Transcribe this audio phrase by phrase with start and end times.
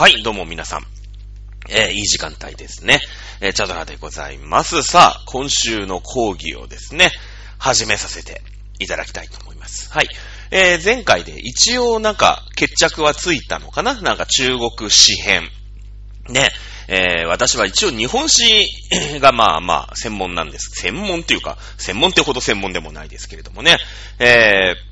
[0.00, 0.86] はい、どうも皆さん。
[1.68, 3.00] えー、いい時間帯ですね。
[3.42, 4.82] えー、チャドラでございます。
[4.82, 7.10] さあ、今週の講義をですね、
[7.58, 8.40] 始めさせて
[8.78, 9.92] いただきたいと思います。
[9.92, 10.08] はい。
[10.50, 14.00] えー、前回で一応なんか決着はついたのかな？
[14.00, 15.50] なんか中国史編。
[16.30, 16.48] ね。
[16.88, 18.66] えー、私は一応日本史
[19.20, 20.80] がまあまあ専門なんです。
[20.80, 23.76] 専門っていうか、専門ってほど専門でもないですけれどもね。
[24.18, 24.89] えー、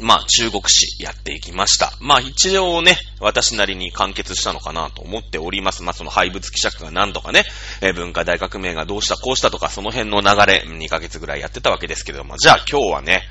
[0.00, 1.92] まあ、中国史やっていきました。
[2.00, 5.82] まあ、一応ね、私なりに完結したのかなと思っております。
[5.82, 7.44] まあ、その廃物希釈が何とかね、
[7.80, 13.22] えー、文化大革命がどうしたこうしたとか、その辺の流れ、2ヶ月ぐらいやってたわけですけれども、じゃあ今日はね、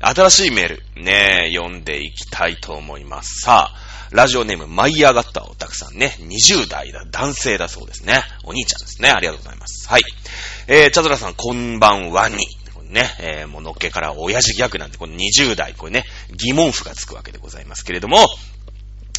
[0.00, 3.40] 新しいメール、ね、読んでいきたいと思います。
[3.42, 8.22] さあ、ラジオネーム、舞い上がったおたくさんね、20代だ、男性だそうですね。
[8.44, 9.10] お兄ちゃんですね。
[9.10, 9.88] ありがとうございます。
[9.88, 10.02] はい。
[10.66, 12.46] えー、チャドラさん、こんばんはに。
[12.92, 18.18] ね、えー、もうのっけから親父ギャグなんで、この20代、これね、疑問符がつくわけでございますけれども、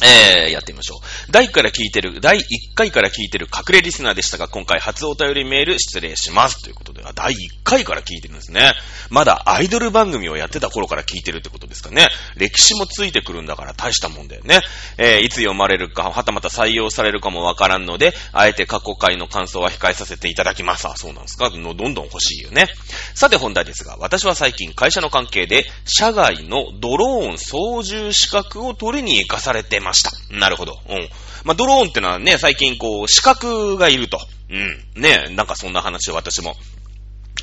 [0.02, 1.32] えー、やってみましょう。
[1.32, 2.40] 第1回から聞いてる、第1
[2.74, 6.62] 回から聞いてる隠れリスナーでしたが、今回初お便りメール失礼します。
[6.62, 8.72] ということで、第1回から聞いてるんですね。
[9.10, 12.08] まだアイドル番組をやってた頃から聞いてるってことですかね。
[12.36, 14.60] 歴史もついてくるんだから大したもんだよね。
[14.98, 20.88] えー、いつ読まれるか、はたまた採用されるかもわからんので、あえて過去回の感想は控えさせていただきます。
[20.88, 22.66] あ、そうなんですかのどんどん欲しいよね。
[23.14, 30.10] さて本題ですが、私は最近会社の関係で、社外のドローン操縦資格を取りに行かされてました。
[30.34, 30.78] なるほど。
[30.88, 31.08] うん。
[31.44, 34.18] まあ、ドローンってのはね、最近こう、資格がいると。
[34.50, 35.00] うん。
[35.00, 36.56] ね、なんかそんな話を私も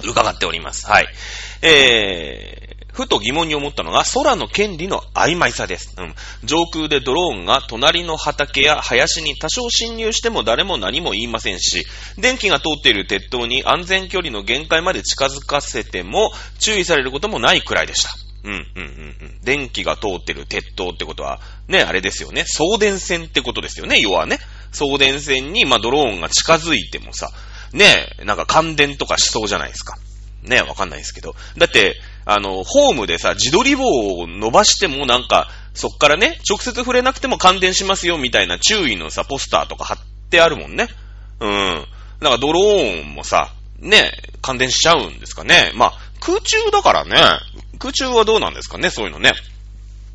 [0.03, 0.87] 伺っております。
[0.87, 1.07] はい。
[1.61, 5.95] えー、ふと疑問に思ったのが、空の権利の曖昧さです。
[5.97, 6.15] うん。
[6.43, 11.85] 上空でドローンが隣の畑や林に多少侵入しても誰も何も言いませんし、
[12.17, 18.09] 電気が通っている鉄塔に安全距離の限界まで近づかせても注意されることもないくらいでした。
[18.43, 18.85] うん、うん、うん、
[19.21, 19.39] うん。
[19.43, 22.43] 電気が通ってる鉄塔ってことは、ね、あれですよね。
[22.47, 24.39] 送電線ってことですよね、要はね。
[24.71, 27.29] 送電線に、まあ、ドローンが近づいてもさ、
[27.73, 29.97] ね、なんか感電とかしそうじゃないですか。
[30.43, 31.35] ね、わかんないですけど。
[31.57, 33.85] だって、あの、ホームでさ、自撮り棒
[34.17, 39.97] を伸ばしてもなんか、そっからね、直接触れなくても感電しますよみたいな注意のさ、ポスターとか貼っ
[40.29, 40.87] てあるもんね。
[41.39, 41.85] うん。
[42.19, 45.71] なんかドローンもさ、ね、感電しちゃうんですかね。
[45.75, 47.15] まあ、空中だからね。
[47.81, 49.33] 空中はどうなんですかね、そういうのね。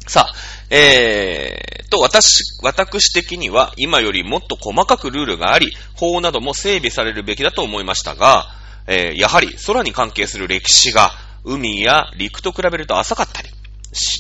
[0.06, 0.34] さあ、
[0.70, 8.46] えー、と、私、私的には今よりもっと細かくルールがあり、法なども整備されるべきだと思いましたが、
[8.86, 11.10] えー、やはり空に関係する歴史が
[11.44, 13.50] 海や陸と比べると浅かったり、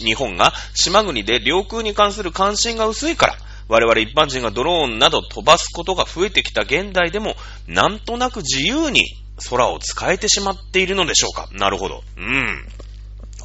[0.04, 3.36] 日本が島国で領空に関する関心が薄いから、
[3.68, 7.34] 我々一般人がドローンなど飛ばすことが増えてきた現代でも、
[7.66, 9.04] なんとなく自由に
[9.50, 12.02] 空を使えてしまっているのでしょうかなるほど。
[12.16, 12.68] うん。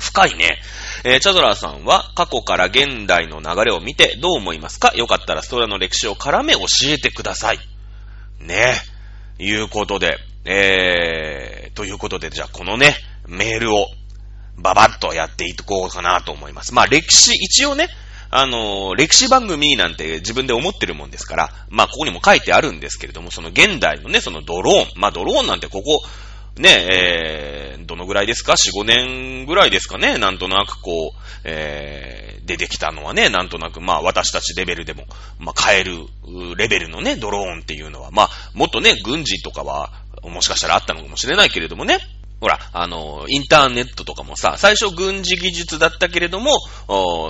[0.02, 0.58] 深いね。
[1.06, 4.92] えー、チャドラーさんは過去から現代の流れを見てどう思いますか？
[4.96, 7.60] よかったら空の歴史を絡め教えてください。
[8.40, 8.74] ね。
[9.40, 12.96] いうことで、えー、ということで、じゃあこのね、
[13.28, 13.86] メールを
[14.58, 16.74] ババッとやっていこうかなと思います。
[16.74, 17.88] まあ歴史、一応ね、
[18.30, 26.02] あのー、歴史番組なんて自分で思ってるもんですから、まあここにも書いてあるんですけれども、その現代のね、そのドローン、まあドローンなんてここ、
[26.58, 30.18] ね、えー、どのぐらいですか ?4、5年ぐらいですかね？
[30.18, 35.06] なんとなくこう、えー、出てきたのはね、なんとなく、まあ私たちレベルでも、
[35.40, 35.98] まあ買える
[36.58, 39.92] レベルのね、ドローンっていうのは、まあもっとね、軍事とかは、
[40.24, 42.00] もしかしたらあったのかもしれないけれどもね、
[42.42, 46.52] ほら、あの、インターネットとかもさ、最初軍事技術だったけれども、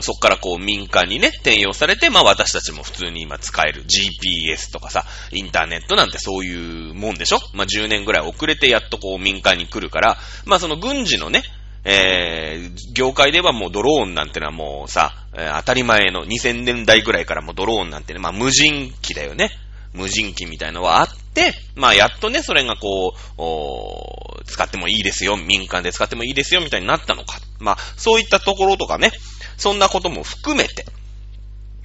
[0.02, 7.40] そっからこう民間にね、転用されて、まあ私たちも普通に今使える GPS とかさ、インターネットなんてそういうもんでしょ？
[7.54, 11.44] まあ10年ぐらい遅れてやっとこう民間に来るから、まあその軍事のね、
[11.84, 19.50] えー、業界ではもうドローンなんてのはもうさ、えー、当たり前の2000年代ぐらいからもうドローンなんてね、まあ無人機だよね。
[19.94, 23.16] 無人機みたいのはあって、まあやっとね、それがこ
[24.38, 27.40] う、使ってもいいですよ、民間で使ってもいいですよ、みたいになったのか。
[27.60, 29.12] まあ、そういったところとかね、
[29.58, 30.86] そんなことも含めて、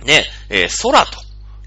[0.05, 1.19] ね、えー、空と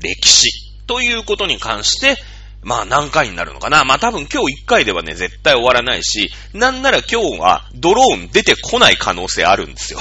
[0.02, 0.50] 歴史
[0.88, 2.18] ということに関して、
[2.62, 3.86] まあ何回になるのかな。
[3.86, 10.00] まあ多分今日1回ではね、絶対終わらないし、なんなら今日はドローン出てこない可能性あるんですよ。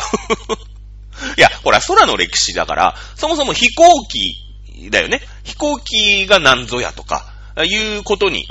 [1.36, 4.47] いや、ほら、空の歴史だから、そもそも飛行機
[4.90, 5.20] だよね。
[5.44, 7.26] 飛行機が何ぞやとか、
[7.64, 8.48] いうことに、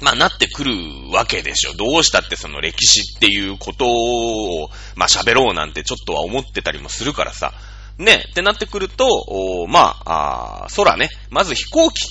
[0.00, 0.72] まあ、なってくる
[1.12, 1.74] わけでしょ。
[1.74, 7.52] どうしたってその歴史っていうことを、まあ、喋ろうなんてちょっとは思ってたりもするからさ。
[7.98, 12.06] ね、ってなってくると、まあ、あ空ね、まず飛行機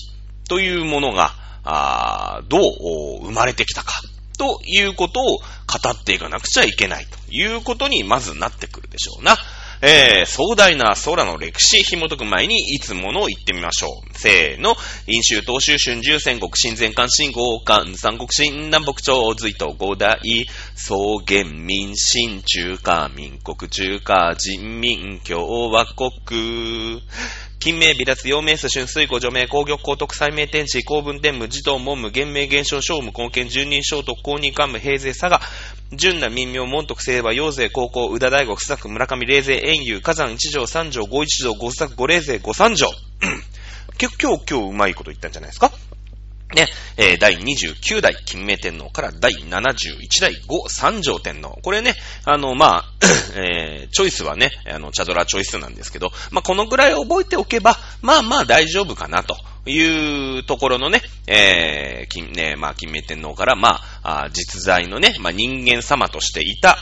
[0.49, 1.33] というものが、
[1.63, 3.93] あどう生まれてきたか、
[4.37, 5.43] ということを語
[5.89, 9.37] っていかなくちゃいけないということにまずなってくるでしょうな。
[9.81, 14.17] えー、壮大な空の歴史紐解く前に、いつもの言ってみましょう。
[14.17, 14.75] せーの。
[15.05, 20.19] 飲酒、東州、春秋、戦国、新前関、新豪関、三国、新南北朝、隋と五代、
[20.75, 20.95] 草
[21.27, 27.01] 原民、新中華民国、中華人民共和国。
[27.59, 35.41] 金名、微脱、陽明、数春、水庫、除名、工業、高徳、再名、天地、公文、天武、児童、文武、原名、現象、小武、貢献、十人、小徳、公認、幹部、平勢、佐賀、
[35.93, 42.91] 純那、民名、門徳、清和、陽勢、高校、宇田大悟、不作、村上、霊勢、遠遊、火山、一条、三条、五一条、五作、五霊勢、五三条。
[43.97, 45.71] 結構今日、今日うまいこと言ったんじゃないですか？
[46.55, 51.59] ね、えー、第29代金明天皇から第71代後三条天皇。
[51.61, 51.93] これね、
[52.23, 52.85] あの、まあ、
[53.35, 59.35] えー、チョイスはね、あの、チャドラチョイスなんですけど、まあ、このぐらい覚えておけば、まあまあ大丈夫かなと
[59.67, 66.77] いうところのね、えー、金、ね、まあ、金明天皇から、まあ、あ実在のね、まあ、人間様としていた、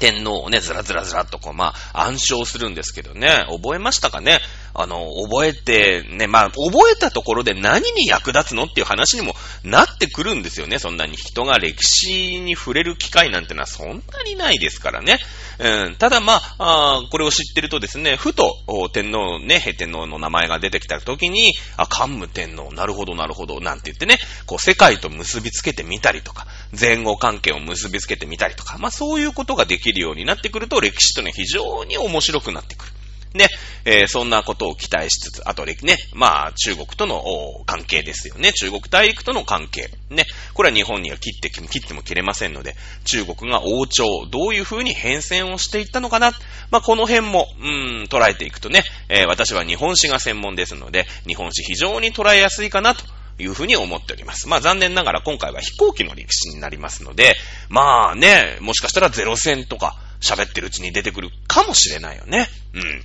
[0.00, 4.40] 天皇をね、ずらずらずらっとこう、まあ、暗唱するんですけどね、覚えましたかね？
[4.72, 10.78] あの、覚えて、ね、まあ、覚えたところで何に役立つのっていう話にもなってくるんですよね。
[10.78, 15.18] そんなに人が歴史に触れる機会なんてのはそんなにないですからね。
[15.58, 18.54] うん、ただまああ、これを知ってるとですね、ふと、
[18.92, 26.46] 天皇ね、平天皇の名前が出てきた時に、あ、桓武天皇、なるほどなるほど、なんて言ってね、こう世界と結びつけてみたりとか、
[26.78, 32.92] 前後関係を結びつけてみたりとか、まあそういうことができるようになってくると、歴史というのは非常に面白くなってくる。
[33.34, 33.46] ね、
[33.84, 35.76] えー、そんなことを期待しつつ、あとね、
[36.14, 37.22] まあ、中国との
[37.64, 38.52] 関係ですよね。
[38.52, 39.88] 中国大陸との関係。
[40.10, 42.74] ね、これは日本には切って、切っても切れませんので、
[43.04, 46.32] 中国が王朝、どういう風に変遷をしていったのかな。
[46.70, 53.04] まあ、この辺も、うん、捉えていくとね、えー、私は日本史が専門ですので、日本史非常に捉えやすいかなと。
[53.40, 54.48] いうふうに思っております。
[54.48, 57.34] まあ残念ながら今回は飛行機の歴史になりますので、
[57.68, 62.48] まあね、もしかしたらゼロ戦とか喋ってるうちに出てくるかもしれないよね。
[62.74, 63.02] うん。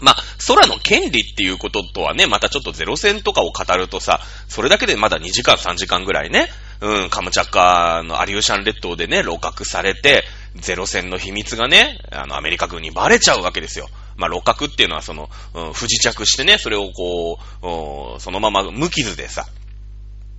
[0.00, 6.48] まあ、空の権利っていうこととはね、またちょっとゼロ戦とかを語るとさ、それだけでまだ2時間3時間ぐらいね、
[6.80, 10.24] うん、カムチャッカーのアリューシャン列島でね、露獲されて、
[10.56, 13.88] ゼロ戦の秘密がね、あの、アメリカ軍にバレちゃうわけですよ。
[14.16, 17.38] まあ、露獲っていうのはその、うん、不時着してね、それをこ
[18.16, 19.46] う、そのまま無傷でさ、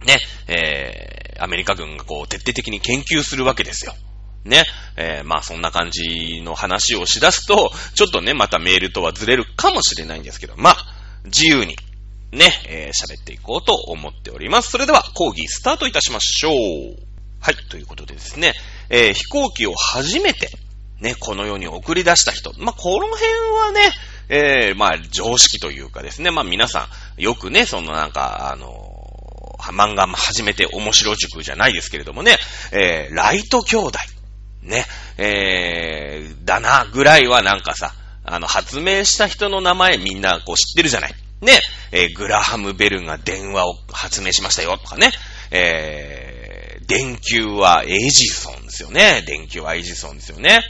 [0.06, 3.94] ね、えー、アメリカ軍がこう、徹底的に研究するわけですよ。
[4.44, 4.64] ね。
[4.98, 10.78] えー、まあそんな感じの話をしだすと、ちょっとね、またメールとはずれるかもしれないんですけど、まあ、
[11.26, 11.78] 自由に、
[12.32, 14.72] ね、えー、喋っていこうと思っております。
[14.72, 16.54] それでは、講義スタートいたしましょう。
[17.40, 18.54] はい、ということでですね、
[18.90, 20.50] えー、飛行機を初めて、
[21.00, 22.54] ね、この世に送り出した人。
[22.58, 23.92] まあ、この辺はね、
[24.30, 26.88] えー、まあ、常識というかですね、まあ、皆さ
[27.18, 28.91] ん、よくね、そのなんか、あの
[29.70, 32.38] 漫画始めて面白塾じゃないですけれどもね、
[32.72, 34.00] えー、ライト兄弟。
[34.64, 34.86] ね、
[35.18, 41.16] えー、だな、ぐらいはなんかさ、あの、発明した人の名前みんなこう知ってるじゃない。
[41.42, 41.60] ね、
[41.92, 45.12] えー、グラハム・ベルが電話を発明しましたよとかね、
[45.50, 49.24] えー、電球はエジソンですよね。
[49.26, 50.62] 電球はエジソンですよね。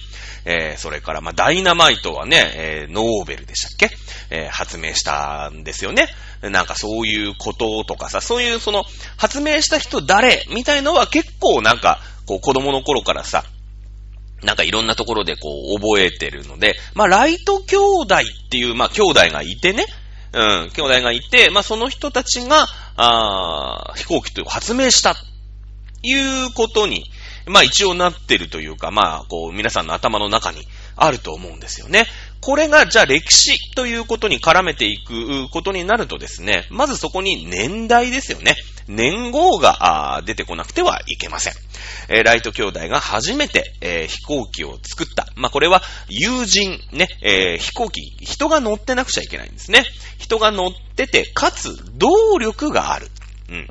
[0.45, 3.95] えー、それから、まあ、ダイナマイトはね、えー、ノーベルでしたっけ？
[4.29, 6.07] えー、発明したんですよね。
[6.49, 8.83] なんかそういうこととかさ、そういうその、
[9.17, 13.43] 発明した人誰みたいのは結構なんか、こう子供の頃からさ、
[14.43, 19.85] なんかいろんなところでこう覚えてるので、まあライト兄弟っていう、まあ兄弟がいてね、
[20.33, 22.67] うん、兄弟がいて、まあその人たちが、
[22.97, 25.15] あ飛行機という発明した、
[26.03, 27.05] いうことに、
[27.45, 32.05] まあ一応なってるというか、まあこう皆さんの頭の中にあると思うんですよね。
[32.41, 38.55] これがじゃあ歴史ということに絡めていくことになるとですね、まずそこに年代ですよね。
[38.87, 41.53] 年号が出てこなくてはいけません。
[42.09, 45.27] えー、ライト兄弟が初めて、えー、飛行機を作った。
[45.35, 49.83] まあ、これは友人、ね、えー、飛行機、人が乗ってなくちゃいけないんですね。
[50.17, 53.09] 人が乗ってて、かつ動力がある。
[53.49, 53.67] うん。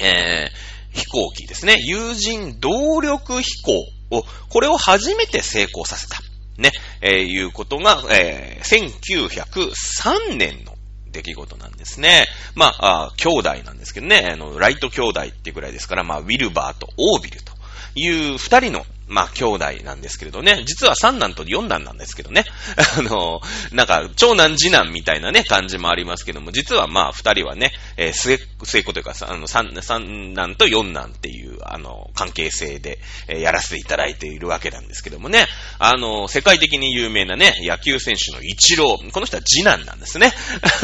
[0.00, 0.50] え
[0.92, 1.76] 飛行機ですね。
[1.80, 3.72] 友人動力飛行
[4.16, 6.18] を、これを初めて成功させた。
[6.58, 10.74] ね、えー、いうことが、えー、1903年の
[11.10, 12.26] 出来事なんですね。
[12.54, 17.52] まあ、あ兄弟なんですけどね、あの、ライト兄弟ってぐらいですから、まあ、ウィルバーとオービルと
[17.94, 20.62] いう二人のまあ、兄弟なんですけれどね。
[20.66, 22.44] 実は三男と四男なんですけどね。
[22.98, 23.40] あの、
[23.72, 32.98] なんか、長男次男みたいなね、感じもありますけども、実はまあ、二人はね、えー、末、末っ子というか、あの、三、三男と四男っていう、あの、関係性で、
[33.28, 35.46] えー、やらせていただいているわけなんですけどもね。
[35.78, 39.10] あの、世界的に有名なね、野球選手のイチロー。
[39.10, 40.32] この人は次男なんですね。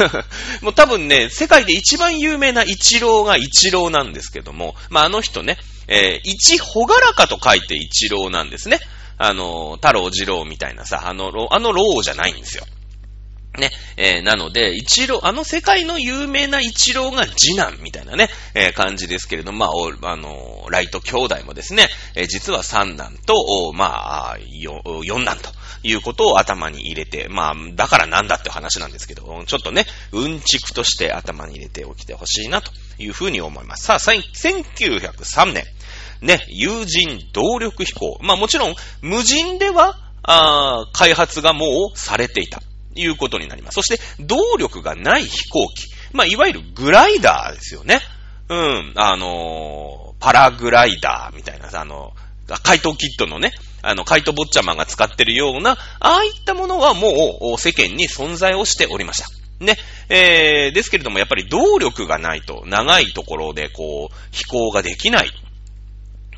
[0.61, 8.79] もう多分ね、世界で一番有名なイチローがイチローなんですけども、まあ、あの人ね、えー、一ほがらかと書いて一郎なんですね。
[9.17, 12.65] あの、太郎二郎みたいなさ、あの、あの老じゃないんですよ。
[13.55, 13.71] ね。
[13.97, 19.57] えー、なので、一郎、あの世界の有名な一郎が次男みたいなね、えー、感じですけれども、
[19.99, 24.37] まあ、あのー、ライト兄弟もですね、えー、実は三男と、まあ、
[25.03, 25.49] 四男と
[25.83, 33.85] いうことを頭に入れて、まあ、だからなんだって話なんですけど、ちょっとね、うんちくとして頭に入れておきてほしいなというふうに思います。
[33.85, 35.65] さあ、1903年、
[36.21, 38.17] ね、友人動力飛行。
[38.21, 42.61] まあもちろん、無人では、あ開発がもうされていた。
[42.95, 43.75] いうことになります。
[43.75, 45.87] そして、動力がない飛行機。
[46.13, 47.99] まあ、いわゆるグライダーですよね。
[48.49, 48.93] うん。
[48.95, 52.13] あのー、パラグライダーみたいなさ、あの、
[52.63, 59.27] 怪盗キットのね、あの、怪盗坊ちゃまが使ってるような、ああいったものはもう世間に存在をしておりました。
[59.59, 59.77] ね。
[60.09, 65.31] えー、ですけれども、やっぱり動力がないと、長いところでこう、飛行ができない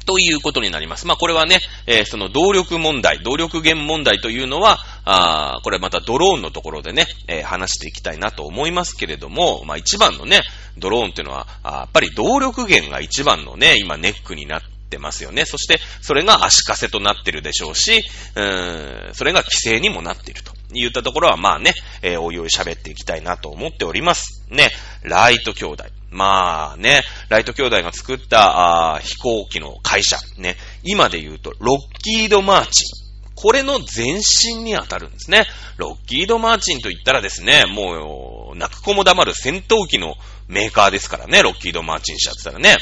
[0.07, 1.05] ということになります。
[1.05, 10.41] まあ、これはね、えー、その動力問題、動力源問題というのは、あこれまたドローンのところでね、えー、話していきたいなと思いますけれども、まあ、一番のね、
[10.77, 15.43] ドローンっていうのは、あやっぱり動力源が一番のね、今ネックになってますよね。
[15.45, 18.01] そして、それが足かせとなってるでしょうし、
[18.35, 20.53] うーん、それが規制にもなっていると。
[20.71, 24.45] 言ったところは、まあね、えー、おいおい喋っていきたいなと思っております。
[24.49, 24.69] ね、
[25.03, 25.96] ライト兄弟。
[26.09, 33.07] まあね、ライト兄弟が作ったあ飛行機の会社、ね、今で言うと、ロッキード・マーチン。
[33.35, 35.45] これの前身にあたるんですね。
[35.77, 40.15] ロッキード・マーチンと言ったらですね、もう、泣く子も黙る戦闘機の
[40.47, 42.77] メーカーですからね、ロッキード・マーチン社って言ったらね。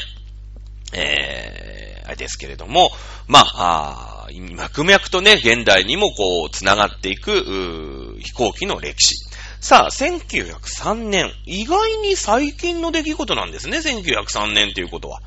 [0.94, 2.90] えー、あれですけれども、
[3.26, 9.25] まあ、あ脈々とね、現代にもこう、繋がっていく、飛行機の歴史。
[9.66, 11.32] さあ、1903年。
[11.44, 15.18] 意外に最近の出来事なんですね、1903年っていうことは。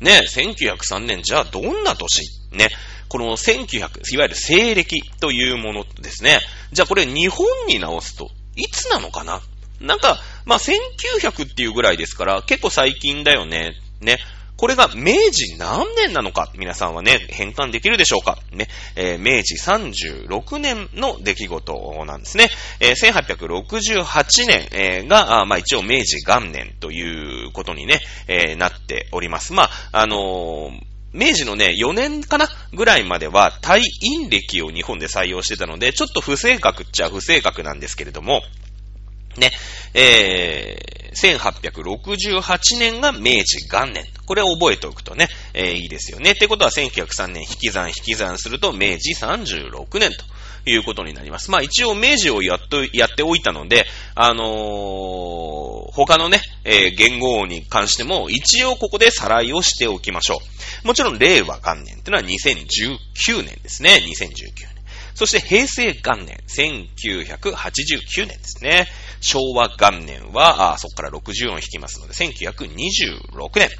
[0.00, 2.22] ね、1903年、じゃあどんな年？
[2.50, 2.70] ね、
[3.08, 6.40] この1900、いわゆる西暦というものですね。
[6.72, 9.40] じゃあこれ日本に直すと、いつなのかな？
[9.80, 13.76] なんか、まあ、1900っていうぐらいですから、結構最近だよね。
[14.00, 14.18] ね。
[14.56, 18.38] これが明治何年なのか、皆さんはね、変換できるでしょうか？
[18.52, 22.48] ね、えー、明治36年の出来事なんですね。
[22.80, 29.52] えー、1868年、えー、が、まあ一応明治元年ということにね、えー、なっております。
[29.52, 38.42] まあ、あのー明治のね、4年かなぐらいまでは、退院歴を日本で採用してたので、ちょっと不正確っちゃ不正確なんですけれども、
[39.36, 39.52] ね、
[39.94, 44.04] えー、1868年が明治元年。
[44.26, 46.32] これを覚えておくとね、えー、いいですよね。
[46.32, 50.24] ってことは1903年引き算引き算すると明治36年と。
[50.66, 51.50] いうことになります。
[51.50, 60.38] まあ一応明治をやっと、やっておいたので、あのー、他のね、えー、言語に関しても一応ここでさらいをしておきましょ
[60.84, 60.86] う。
[60.86, 64.00] もちろん令和元年ってのは2019年ですね。
[64.02, 64.73] 2019年。
[65.14, 68.86] そして平成元年、1989年ですね。
[69.20, 73.70] 昭和元年は、あそこから60音引きますので、1926年。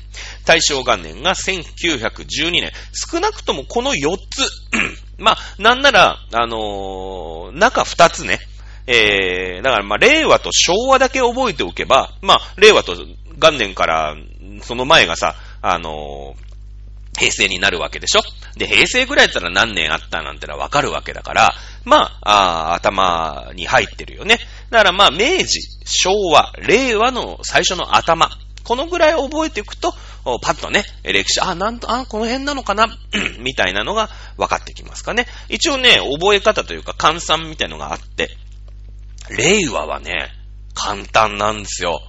[0.46, 2.72] 大正元年が1912年。
[2.92, 4.48] 少なくともこの4つ。
[5.18, 8.38] まあ、なんなら、あのー、中2つね。
[8.86, 12.94] えー、だからまあ、令和と昭和だけ覚えておけば、まあ、令和と
[13.38, 14.16] 元年から、
[14.62, 16.43] その前がさ、あのー、
[17.18, 18.22] 平成になるわけでしょ？
[18.56, 21.54] で、平成ぐらいだったら何年あったなんてのはわかるわけだから、
[21.84, 24.38] まあ、あ頭に入ってるよね。
[24.70, 28.30] だからまあ、明治、昭和、令和の最初の頭、
[28.64, 29.92] このぐらい覚えていくと、
[30.40, 32.86] パッとね、歴史、あ、なんと、あ、この辺なのかな？
[33.38, 35.26] みたいなのが分かってきますかね。
[35.50, 38.30] 一応ね、覚え方というか、換算みたいのがあって、
[39.36, 40.30] 令和はね、
[40.74, 42.00] 簡単なんですよ。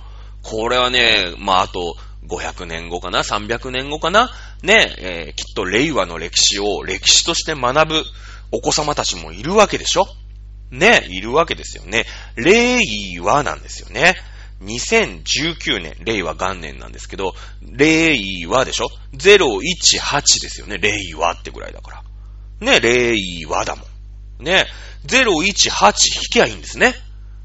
[0.44, 1.98] これはね、まあ、あと、
[2.28, 4.32] 500年後かな ?300 年後かな？
[4.64, 8.04] ね、えー、きっと令和の歴史を歴史として学ぶ
[8.52, 10.08] お子様たちもいるわけでしょ？
[10.72, 12.06] ね、いるわけですよね。
[12.36, 12.80] 令
[13.22, 14.16] 和なんですよね。
[14.64, 18.18] 2019年、令和元年なんですけど、令
[18.48, 20.78] 和でしょ ?018 ですよね。
[20.78, 22.04] 令和ってぐらいだから。
[22.62, 23.16] ね、令
[23.48, 23.84] 和だも
[24.40, 24.44] ん。
[24.44, 24.66] ね、
[25.06, 26.96] 018引きゃいいんですね。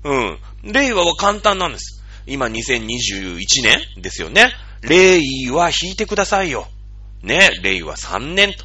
[0.04, 0.38] うん。
[0.62, 2.02] 令和は簡単なんです。
[2.26, 4.50] 今2021年ですよね。
[4.82, 5.20] 令
[5.50, 6.66] 和引いてくださいよ。
[7.22, 8.64] ね、令和3年と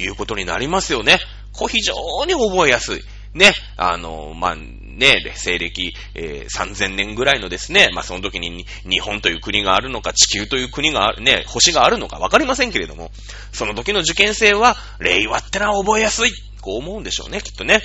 [0.00, 1.18] いうことになりますよね。
[1.52, 1.94] こう非常
[2.26, 3.02] に覚えやすい。
[3.34, 13.10] ね、あの、まあ、ね、西暦、えー、3000年ぐらいのですね、まあ、その時に日本という国があるのか、地球という国がある、ね、星があるのかわかりませんけれども、
[13.52, 16.30] その時の受験生は、令和ってのは覚えやすい。
[16.62, 17.80] こう思うんでしょうね、きっとね。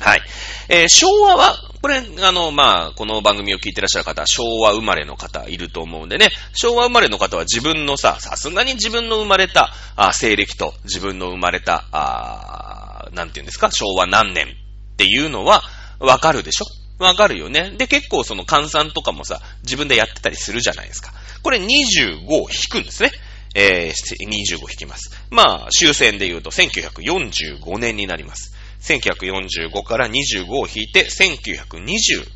[0.00, 0.22] はい。
[0.68, 15.62] えー、昭和は、これ、あの、まあ、この番組を聞いてらっしゃる方、昭和生まれの方いると思うんでね、昭和生まれの方は自分のさ、さすがに自分の生まれた、あ西暦と自分の生まれた、あなんていうんですか、昭和何年っていうのは、
[16.00, 16.64] わかるでしょ？
[16.98, 17.72] わかるよね。
[17.76, 21.12] で、結構その換算とかもさ、自分でやってたりするじゃないですか。
[21.42, 23.12] これ25を引くんですね。
[23.54, 25.10] えー、25引きます。
[25.30, 28.54] まあ、終戦で言うと1945年になります。
[28.86, 32.26] 1945から25を引いて1920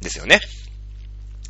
[0.00, 0.40] ですよね。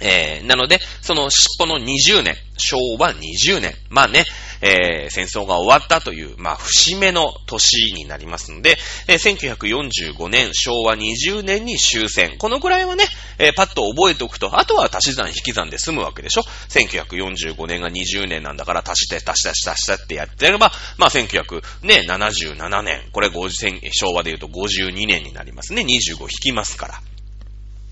[0.01, 4.25] えー、なので、その尻尾の20年、昭和20年、まあね、
[4.61, 8.77] えー、戦争が終わったという、まあ、節目の年になりますので、
[9.09, 12.37] えー、1945年、昭和20年に終戦。
[12.39, 13.05] このくらいはね、
[13.39, 25.83] えー、パッと覚えておくと、あとは足し算引き算で済むわけでしょ ?1945 年が20年なんだから足して足して足して足してってやってやれば、まあ、1977年、これ50昭和で言うと52年になりますね。
[25.83, 27.16] 25引きますから。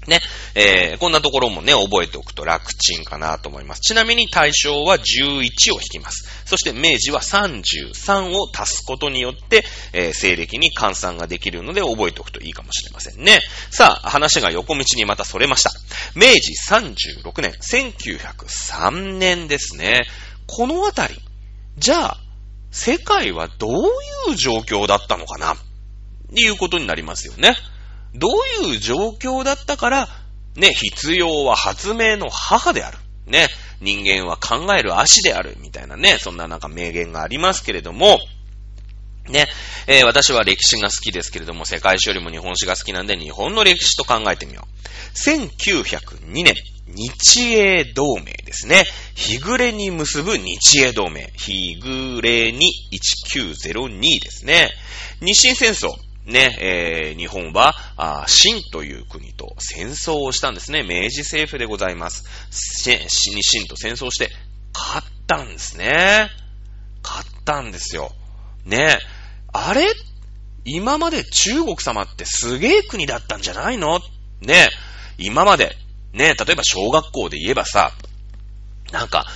[0.06, 0.20] ね、
[0.54, 3.80] えー、こんなところもね、覚えておくと楽ちんかなと思います。
[3.80, 5.02] ちなみに大正は11
[5.72, 6.44] を引きます。
[6.46, 13.40] そして明治は33を足すことによって、えー、西暦に換算ができるので覚えておくといいかもしれませんね。
[13.70, 15.70] さあ、話が横道にまたそれました。
[16.14, 20.06] 明治36年、1903年ですね。
[20.46, 21.14] このあたり、
[21.78, 22.20] じゃあ、
[22.70, 23.72] 世界はどう
[24.30, 25.54] いう状況だったのかな？
[25.54, 25.56] っ
[26.34, 27.54] ていうことになりますよね。
[28.14, 28.28] ど
[28.62, 30.08] ういう状況だったから、
[30.56, 32.98] ね、必要は発明の母である。
[33.26, 33.48] ね、
[33.80, 35.56] 人間は考える足である。
[35.60, 38.20] みたいなね、そんななんか名言がありますけれども、
[39.28, 39.46] ね、
[39.86, 44.74] えー、私は歴史が好きですけれども、世界史よりも日本史が好きなんで、日本の歴史と考えてみよう。
[45.30, 46.54] 1902年、
[46.86, 48.84] 日英同盟ですね。
[49.14, 51.32] 日暮れに結ぶ日英同盟。
[51.36, 52.70] 日暮れに
[53.56, 54.70] 1902ですね。
[55.20, 55.94] 日清戦争。
[56.24, 60.82] ね、えー、日本は、あ清という国と戦争をしたんですね。
[60.82, 62.24] 明治政府でございます。
[62.82, 64.30] 清に清と戦争して、
[64.72, 66.28] 勝ったんですね。
[67.02, 68.10] 勝ったんですよ。
[68.64, 68.98] ね、
[69.52, 69.86] あれ？
[70.64, 74.00] 今まで中国様ってすげえ国だったんじゃないの？
[74.40, 74.70] ね、
[75.18, 75.76] 今まで、
[76.14, 77.92] ね、例えば小学校で言えばさ、
[78.90, 79.26] なんか、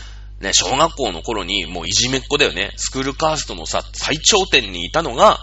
[0.40, 2.72] ね、小学校の頃にもういじめっ子だよね。
[2.77, 5.38] スクールカーストのさ、最頂点にいたのが、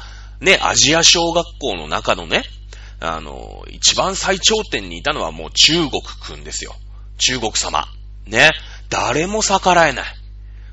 [0.46, 2.44] ね、アジア小学校の中のね、
[3.00, 6.76] あの、一番最頂点にいたのはもう中国くんですよ。
[7.18, 7.88] 中国様。
[8.28, 8.52] ね。
[8.90, 10.06] 誰も逆らえない。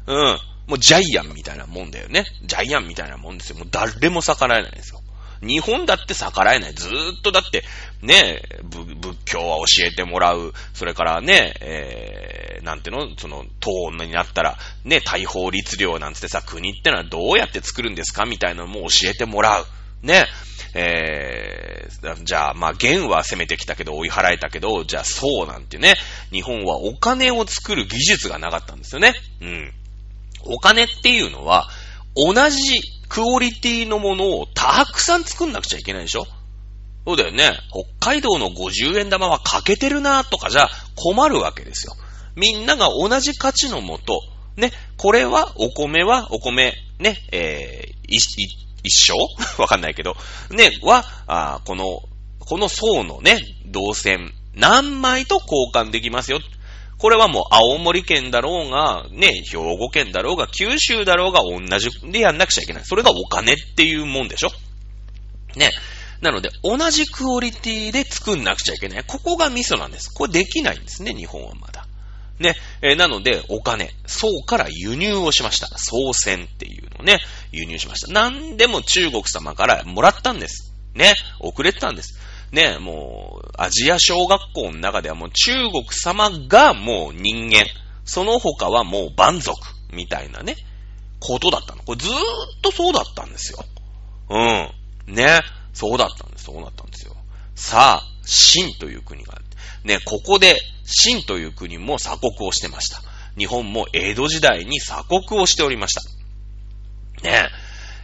[0.06, 0.38] うん。
[0.66, 2.24] もうジャイアンみたいなもんだよね。
[2.44, 3.56] ジャイアンみたいなもんですよ。
[3.56, 5.01] もう誰も逆らえないんですよ。
[5.42, 6.74] 日本だって逆らえない。
[6.74, 7.64] ずーっとだって、
[8.00, 10.54] ね、仏教は教えてもらう。
[10.72, 18.24] それからね、えー、なんていうの、その、党になったら、ね、大法律令なんつってさ、国ってのはどうやって作るんですか？
[18.24, 19.66] みたいなのも教えてもらう。
[20.02, 20.26] ね、
[20.74, 25.94] えー、じゃあ、まあ、元は攻めてきたけど追い払えたけど、じゃあ、そうなんてね、
[26.30, 29.14] 日本はお金を作る技術がなかったんですよね。
[29.40, 29.72] うん。
[30.44, 31.68] お金っていうのは、
[32.14, 32.80] 同じ
[33.12, 36.24] クオリティのものをたくさん作んなくちゃいけないでしょ？
[37.06, 37.50] そうだよね。
[38.00, 41.92] 北海道の50円玉は欠けてるなとかじゃ困るわけですよ。
[42.36, 44.22] みんなが同じ価値のもと、
[44.56, 49.12] ね、これはお米はお米、ね、えー、一生
[49.60, 50.16] わかんないけど、
[50.50, 52.00] ね、は、あこの、
[52.38, 56.40] この層のね、銅線、何枚と交換できますよ。
[57.02, 62.84] これはもう青森県だろうが、ね、兵庫県だろうが、九州だろうが同じでやんなくちゃいけない。
[62.84, 64.50] それがお金っていうもんでしょ？
[65.56, 65.70] ね。
[66.20, 69.04] なので、同じクオリティで作んなくちゃいけない。
[69.04, 70.14] ここがミソなんです。
[70.14, 71.88] これできないんですね、日本はまだ。
[72.38, 72.54] ね。
[72.82, 75.66] え、なので、お金、宋から輸入をしました。
[75.78, 77.18] 宋銭っていうのをね、
[77.50, 78.12] 輸入しました。
[78.12, 80.72] なんでも中国様からもらったんです。
[80.94, 81.14] ね。
[81.40, 82.16] 遅れてたんです。
[82.52, 87.64] ね、もう、アジア小学校の中ではもう中国様がもう人間。
[88.04, 89.56] その他はもう蛮族。
[89.92, 90.56] みたいなね、
[91.20, 91.82] ことだったの。
[91.82, 92.16] これずーっ
[92.62, 93.64] とそうだったんですよ。
[94.30, 95.14] うん。
[95.14, 95.40] ね。
[95.72, 96.44] そうだったんです。
[96.44, 97.14] そうだったんですよ。
[97.54, 99.56] さあ、秦という国があって。
[99.86, 103.02] ね、ここで、秦という国も鎖国をしてました。
[103.38, 106.02] 日本も江戸時代に鎖国をしておりました。
[107.22, 107.48] ね。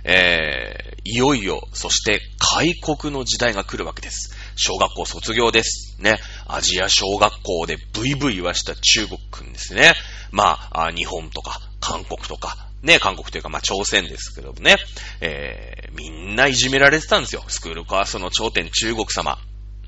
[0.04, 4.34] えー、いよいよ、そして開国の時代が来るわけです。
[4.56, 6.00] 小学校卒業です。
[6.00, 6.18] ね。
[6.46, 9.92] アジア小学校でブイブイ言わした中国君ですね。
[10.30, 14.76] まあ、日本とか、韓国とか、ね、韓国というか、まあ、朝鮮ですけどもね、
[15.20, 17.44] えー、みんないじめられてたんですよ。
[17.48, 19.37] スクールカーストの頂点中国様。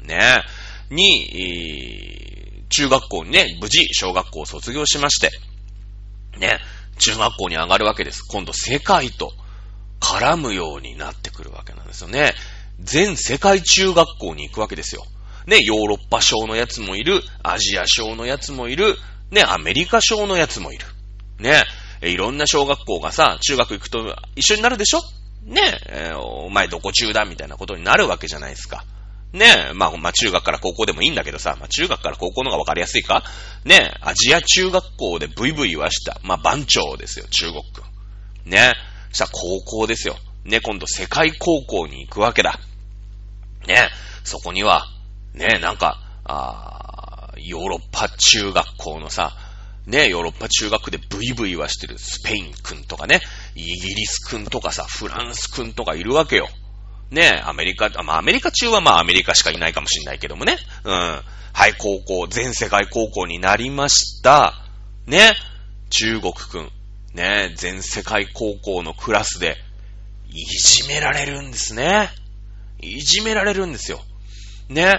[0.03, 0.42] ね、
[0.90, 5.31] に、中学校にね、無事小学校を卒業しまして、
[6.38, 6.59] ね、
[6.99, 8.23] 中学校に上がるわけです。
[8.29, 9.33] 今度世界と
[10.01, 12.35] 絡むようになってくるわけなんですよね。
[12.81, 15.05] 全世界中学校に行くわけですよ。
[15.47, 18.97] ね、ヨーロッパ小のやつもいる、アジア小のやつもいる、
[19.31, 20.87] ね、アメリカ小のやつもいる。
[21.39, 21.65] ね、
[22.03, 25.03] いろんな小学校がさ、中学行くと一緒になるでしょ？
[25.45, 28.85] ねえ、お前どこ中だみたいなことになるわけじゃないですか。
[29.33, 33.23] ね、まあ、まあ、中学から高校でもいいんだけどさ、まあ、中学から高校の方がわかりやすいか
[33.65, 37.85] ね、アジア中学校でブイブイ言わした、まあ、番長ですよ、中国君。
[38.45, 38.73] ね、
[39.12, 40.16] さあ、高校ですよ。
[40.44, 42.59] ね、今度世界高校に行くわけだ。
[43.66, 43.90] ね、
[44.25, 44.87] そこには、
[45.35, 49.37] ね、なんか、あヨーロッパ中学校のさ、
[49.87, 53.20] ね、ヨーロッパ中学でブイブイはしてるスペイン君とかね、
[53.55, 56.49] イギリス君とかさ、フランス君とかいるわけよ。
[57.11, 60.59] ね、アメリカ、まあアメリカ中はまあアメリカしかいないかもしんないけどもね。
[60.85, 61.23] うん。
[61.53, 64.55] はい、高校、全世界高校になりました。
[65.07, 65.35] ね、
[65.88, 66.70] 中国君。
[67.14, 69.57] ね、全世界高校のクラスで、
[70.29, 72.11] いじめられるんですね。
[72.81, 74.01] いじめられるんですよ。
[74.68, 74.94] ね。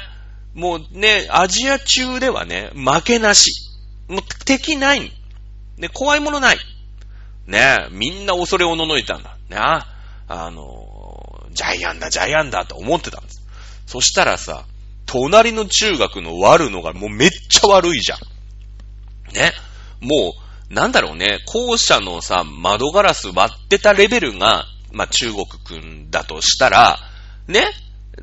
[0.54, 3.52] もうね、アジア中ではね、負けなし。
[4.10, 5.12] もう敵ない。
[5.78, 6.58] ね、怖いものない。
[7.48, 9.38] ね、みんな恐れをののいたんだ。
[9.50, 13.42] ね、あの、ジャイアンだ、ジャイアンだと思ってたんです。
[13.86, 14.66] そしたらさ、
[15.06, 18.20] 隣の中学の悪のがもうめっちゃ悪いじゃん。
[19.34, 19.52] ね。
[20.00, 20.41] もう、
[20.72, 26.98] なんだろうね、校舎のさ、窓ガラス割ってたレベルが、まあ、中国くんだとしたら、
[27.48, 27.68] ね？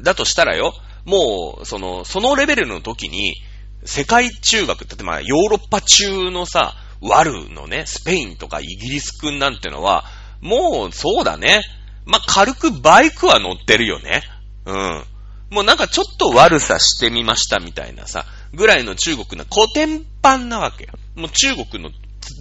[0.00, 0.72] だとしたらよ、
[1.04, 3.36] もう、その、そのレベルの時に、
[3.84, 10.04] 世界中学、例えばヨーロッパ中のさ、ワルのね、スペインとかイギリスくんなんてのは、
[10.40, 11.62] もうそうだね。
[12.06, 14.22] まあ、軽くバイクは乗ってるよね。
[14.64, 15.04] うん。
[15.50, 20.90] もうなんかちょっと悪さしてみましたみたいなさ、ぐらいの中国の古典版なわけよ。
[21.14, 21.90] もう中国の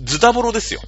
[0.04, 0.82] ズタボロですよ。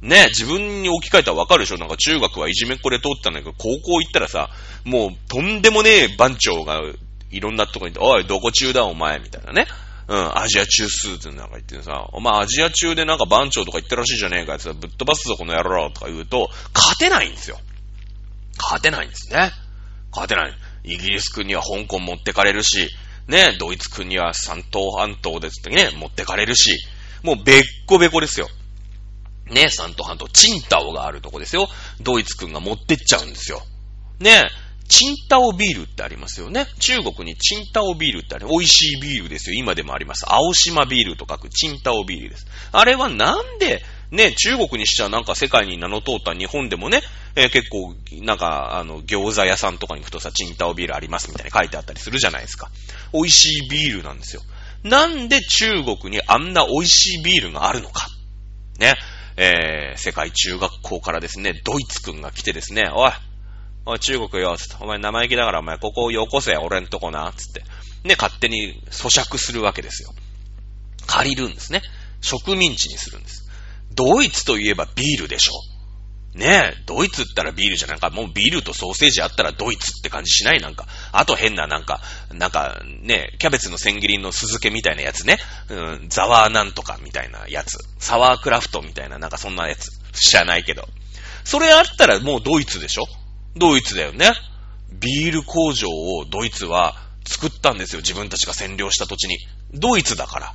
[0.00, 1.78] ね、自分に置き換えたらわかるでしょ？
[1.78, 4.50] なんか中学はいじめっ子で通ったんだけど、高校行ったらさ、
[4.84, 6.82] もうとんでもねえ番長が
[7.30, 9.18] いろんなとこにおい、どこ中だお前？
[9.20, 9.66] みたいなね。
[10.06, 17.58] うん、アジア中スーツなんか言ってさ、お前アジア中でなんか番長とか言ってらしいじゃねえかってさぶっ飛ばすぞこの野郎とか言うと、勝てないんですよ。
[18.58, 19.52] 勝てないんですね。
[20.12, 20.52] 勝てない。
[20.84, 22.90] イギリス君には香港持ってかれるし、
[23.26, 26.76] ね、ドイツ君には三島半島ですってね、持ってかれるし、
[27.24, 28.48] もうべっこべこですよ。
[29.50, 31.68] ね、三島半島、チンタオがあるとこですよ。
[32.02, 33.62] ドイツ君が持ってっちゃうんですよ。
[34.20, 34.42] ね、
[34.88, 36.66] チンタオビールってありますよね。
[36.78, 38.46] 中国にチンタオビールってある。
[38.48, 39.56] 美味しいビールですよ。
[39.58, 40.26] 今でもあります。
[40.28, 42.46] 青島ビールと書くチンタオビールです。
[42.72, 47.00] あれはなんで、ね、中国にしちゃなんか世界に名の通った日本でもね、
[47.36, 52.70] えー、結構、なんか、あの、餃子屋さんとかに行くとさ、チンタオビールありますみたいに書いてあったりするじゃないですか。
[53.12, 54.42] 美味しいビールなんですよ。
[54.84, 58.06] なんで中国にあんな美味しいビールがあるのか。
[58.78, 58.94] ね。
[59.36, 63.10] えー、世界中学校からですね、ドイツくんが来てですね、おい、
[63.86, 67.62] おい、中国よ、つって、お前生意気だからお前ここをよこせ、俺んとこな、つって。
[68.06, 70.10] ね、勝手に咀嚼するわけですよ。
[71.06, 71.82] 借りるんですね。
[72.20, 73.50] 植民地にするんです。
[73.94, 75.52] ドイツといえばビールでしょ。
[76.34, 80.60] ねえ、ドイツったらビールじゃなんかもうビールとソーセージあったらドイツって感じしない？
[80.60, 80.86] なんか。
[81.12, 82.00] あと変ななんか、
[82.32, 85.38] なんかねえ、キャベツの千切りの酢漬けみたいなやつね。
[85.68, 87.78] うん、ザワーなんとかみたいなやつ。
[87.98, 89.90] サワークラフトみたいななんかそんなやつ。
[90.12, 90.88] 知らないけど。
[91.44, 93.06] それあったらもうドイツでしょ？
[93.56, 94.32] ドイツだよね。
[94.90, 98.00] ビール工場をドイツは作ったんですよ。
[98.00, 99.38] 自分たちが占領した土地に。
[99.72, 100.54] ドイツだから。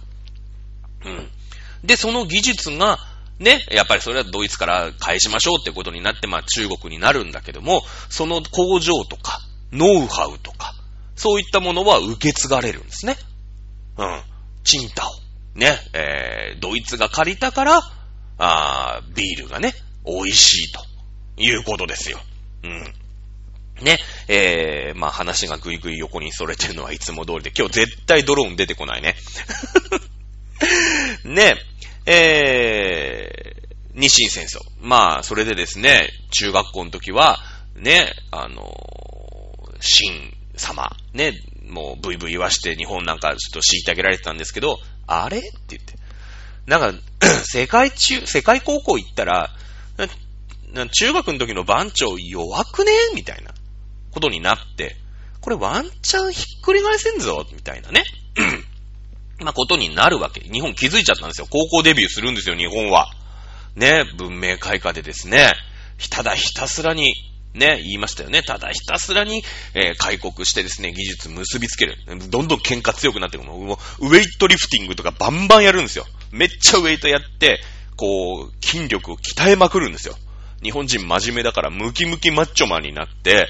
[1.05, 1.29] うん。
[1.83, 2.99] で、その技術が、
[3.39, 9.39] ね、やっぱりそれはドイツから返しましょうってことになって、まあ中国になるんだけども、その工場とか、
[9.71, 10.73] ノウハウとか、
[11.15, 13.15] そういったものは受け継がれるんですね。
[13.97, 14.21] うん。
[14.63, 15.57] チンタオ。
[15.57, 17.81] ね、えー、ドイツが借りたから、
[18.37, 19.73] あービールがね、
[20.05, 20.81] 美味しいと
[21.37, 22.19] いうことですよ。
[22.63, 22.93] うん。
[23.83, 29.15] ね、えー、まあ話がぐいぐい横にそれてるのはいつも通りで、今日絶対ドローン出てこないね。
[31.23, 31.55] ね、
[32.11, 34.61] えー、日清戦争。
[34.81, 37.37] まあ、それでですね、中学校の時は、
[37.75, 41.33] ね、あのー、新様、ね、
[41.67, 45.37] もうブイブイ言わして日本なんかちょっと虐げられてたんですけど、あれ？
[45.37, 45.93] って言って。
[46.65, 46.99] なんか、
[47.45, 49.51] 世界中、世界高校行ったら、
[50.91, 52.91] 中学の時の番長弱くね？
[53.13, 53.51] みたいな
[54.11, 54.95] ことになって、
[55.41, 57.45] これワンチャンひっくり返せんぞ？
[57.53, 58.03] みたいなね。
[59.41, 60.41] まあ、ことになるわけ。
[60.41, 61.47] 日本気づいちゃったんですよ。
[61.49, 63.07] 高校デビューするんですよ、日本は。
[63.75, 65.53] ね、文明開化でですね、
[66.09, 67.13] ただひたすらに、
[67.53, 68.43] ね、言いましたよね。
[68.43, 71.97] ただひたすらに、えー、開国してですね、技術結びつける。
[72.29, 73.57] どんどん喧嘩強くなっていくの。
[73.57, 76.05] もう、ウェイトリフティングとかバンバンやるんですよ。
[76.31, 77.59] めっちゃウェイトやって、
[77.95, 80.15] こう、筋力を鍛えまくるんですよ。
[80.61, 83.47] 日本人真面目だからムキムキマッチョマンになって、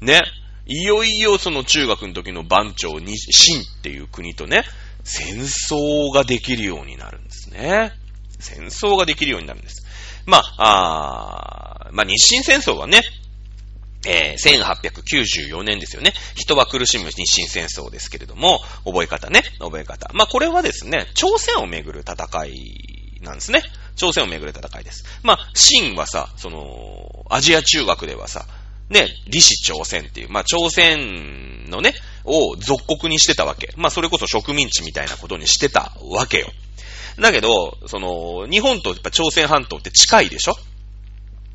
[0.00, 0.22] ね、
[0.66, 4.64] いよいよその中学の時の番長に、秦っていう国とね、
[5.04, 7.92] 戦争ができるようになるんですね。
[8.38, 9.84] 戦争ができるようになるんです。
[10.26, 13.02] まあ、あまあ、日清戦争はね、
[14.06, 16.12] えー、1894年ですよね。
[16.34, 20.10] 人は苦しむ日清戦争ですけれども、覚え方ね、覚え方。
[20.12, 23.62] まあ、これはですね、朝鮮をめぐる戦いなんですね。
[23.94, 25.04] 朝鮮をめぐる戦いです。
[25.22, 28.46] まあ、清はさ、その、アジア中学ではさ、
[28.90, 33.72] ね、李氏朝鮮っていう、まあ、朝鮮のね、を属国にしてたわけ。
[33.76, 36.48] まあ、それこそ植民地みたいなことにしてたわけよ。
[37.18, 40.56] だけど、その、日本とやっぱ朝鮮半島って近いでしょ？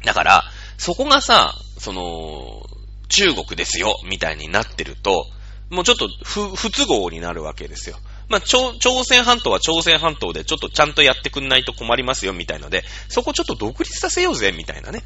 [0.05, 0.43] だから、
[0.77, 2.67] そこがさ、その、
[3.09, 5.25] 中国ですよ、みたいになってると、
[5.69, 7.97] もうちょっと不、不都合になるわけですよ。
[8.29, 15.01] まあ、朝、朝鮮半島は朝鮮半島でちょっとちゃんとやってくんないと困りますよ、みたいので、そこちょっと独立させようぜ、みたいなね。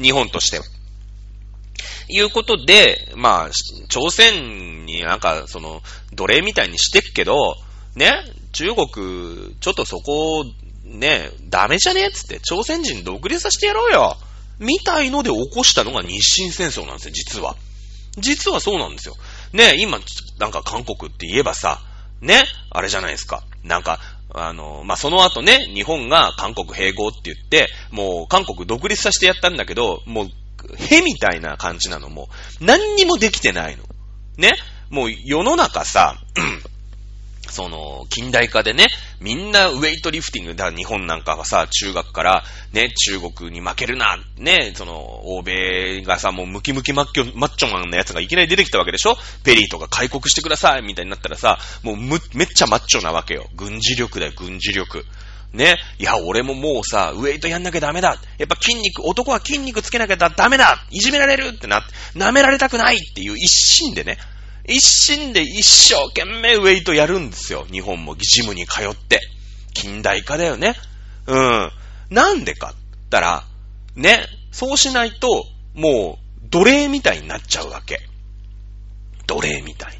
[0.00, 0.64] 日本としては。
[2.08, 3.50] いうことで、まあ、
[3.88, 7.56] 朝鮮になんか、その、奴隷みたいにしてっけど、
[7.94, 8.12] ね、
[8.52, 10.44] 中国、ちょっとそこ、
[10.84, 14.16] ね、ダメじゃねっつって、朝鮮人独立させてやろうよ。
[14.58, 17.56] みたいので起こしたのが日清戦争なんですよ、実は。
[18.16, 19.14] 実はそうなんですよ。
[19.52, 20.00] ね、今、
[20.38, 21.80] なんか韓国って言えばさ、
[22.20, 23.44] ね、あれじゃないですか。
[23.62, 24.00] なんか、
[24.34, 30.30] あの、まあ、その後ね、日本が韓国併合って言って、もう韓国独立させてやったんだけど、もう、
[30.76, 32.28] へみたいな感じなのも、
[32.60, 33.84] 何にもできてないの。
[34.36, 34.54] ね？
[34.90, 36.16] もう世の中さ、
[37.50, 38.88] その、近代化でね、
[39.20, 49.16] みんなウェイトリフティング、だ日本なんかはさ、中学から、ね、中国に負けるな、ね、その、欧米がさ、もうムキムキマッキョ、マッチョマンのやつがいきなり出てきたわけでしょ？
[49.44, 53.48] ペリーとか開国してくださいみたいになったらさ、もうむ、めっちゃマッチョなわけよ。
[53.54, 55.06] 軍事力だよ、軍事力。
[55.52, 55.76] ね。
[55.98, 58.20] いや、俺ももうさ、ウェイトやんなきゃダメだ。
[58.38, 61.82] やっぱ筋肉、男は筋肉つけなきゃダメだいじめられるってな、
[62.14, 64.18] 舐められたくないっていう一心でね、
[64.66, 67.66] 一心で一生懸命ウェイトやるんですよ。
[67.70, 69.20] 日本もジムに通って。
[69.72, 70.74] 近代化だよね。
[71.26, 71.70] うん。
[72.10, 73.44] なんでかったら、
[73.96, 78.00] ね、そうしないと、もう、奴隷みたいになっちゃうわけ。
[79.26, 79.98] 奴隷みたい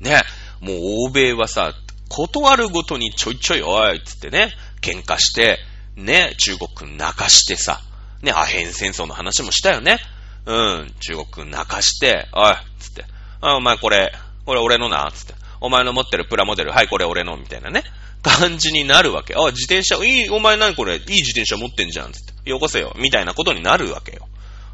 [0.00, 0.10] に。
[0.10, 0.22] ね、
[0.60, 0.76] もう
[1.08, 1.74] 欧米はさ、
[2.14, 5.58] 断るごとにちょいちょいおいつってね、喧嘩して、
[5.96, 7.80] ね、中国泣かしてさ、
[8.22, 9.98] ね、アヘン戦争の話もしたよね。
[10.46, 13.04] うん、中国泣かして、おい、つって、
[13.40, 14.12] あ、お前これ、
[14.46, 15.34] これ俺のな、つって。
[15.60, 17.82] お前の持ってるプラモデル、はい、これ俺の、みたいなね。
[18.22, 19.34] 感じになるわけ。
[19.34, 22.48] あ、自転車、いい、お前何これ、いい自転車持ってんじゃん、つって。
[22.48, 24.28] よこせよ、みたいなことになるわけよ。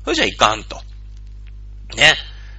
[0.05, 0.76] それじゃいかんと。
[1.96, 2.14] ね。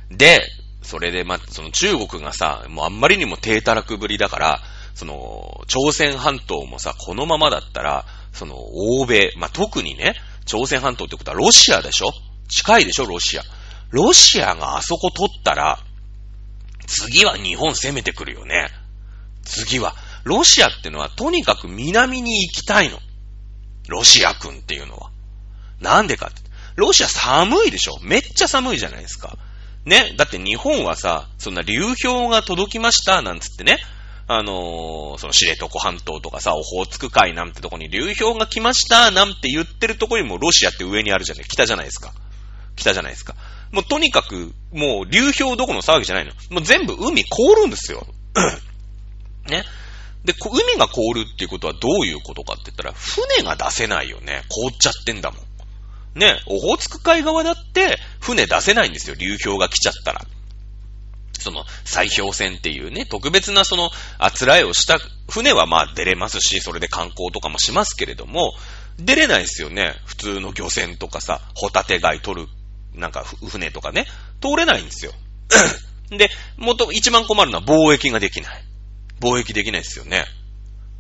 [0.10, 0.41] で、
[0.82, 4.60] それで、ま、その中国がさ、もうあんまりにも低たらくぶりだから、
[4.96, 10.15] その、朝鮮半島もさ、このままだったら、その、欧米、まあ、特にね、
[10.46, 12.12] 朝鮮半島ってことはロシアでしょ？
[12.50, 13.44] 近いでしょ、ロシア。
[13.91, 15.80] ロシアがあそこ取ったら、
[16.88, 18.70] 次は日本攻めてくるよね。
[19.44, 19.96] 次は。
[20.24, 23.00] ロシアってのはとにかく南に行きたいの。
[23.88, 25.12] ロシア君っていうのは。
[25.80, 26.41] なんでかって。
[26.76, 28.00] ロシア寒いでしょ？
[28.02, 29.38] めっちゃ寒いじゃないですか。
[29.86, 30.13] ね。
[30.17, 33.80] だって日本はさ、そんな流氷が届きましたなんつってね。
[34.28, 42.13] あのー、その知床半島とかさ、オホーツク海なんてとこに流氷が来ましたなんて言ってるとこにもロシアって上にあるじゃない北じゃないですか。
[42.76, 43.36] 北じゃないですか。
[43.72, 46.32] もうとにかく、もう流氷どこの騒ぎじゃないの。
[46.50, 48.06] もう全部海凍るんですよ。
[49.50, 49.63] ね。
[50.24, 54.44] で、海が凍るっていうことはどういうことかって言ったら、船が出せないよね。
[54.50, 55.44] 凍っちゃってんだもん。
[56.15, 59.15] ね、オホーツク海側だって船出せないんですよ。
[59.15, 60.21] 流氷が来ちゃったら。
[61.39, 68.54] その、砕氷船っていうね、特別なその、あつらえをした船はまあ出れますし、それで観光とかもしますけれども、
[69.00, 69.95] 出れないですよね。
[70.06, 72.47] 普通の漁船とかさ、ホタテ貝取る
[72.95, 74.06] なんか、船とかね、
[74.41, 75.13] 通れないんですよ。
[76.12, 78.63] で、もっと一番困るのは貿易ができない。
[79.19, 80.26] 貿易できないですよね。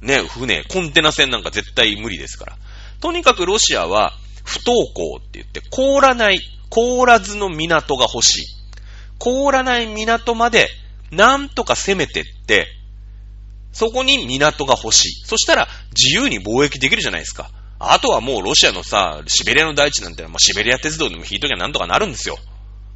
[0.01, 2.57] ね、船、コンテナ船なんか絶対無理ですから。
[3.01, 8.45] とにかくロシアは、不登校って言って、凍らない、凍らずの港が欲しい。
[9.19, 10.67] 凍らない港まで、
[11.11, 12.67] なんとか攻めてって、
[13.73, 15.11] そこに港が欲しい。
[15.25, 17.51] そしたら、自由に貿易できるじゃないですか。
[17.79, 22.37] あとはもうロシアのさ、シベリアの大地なんて、まあ、シベリア鉄道でも引いときゃなんとかなるんですよ。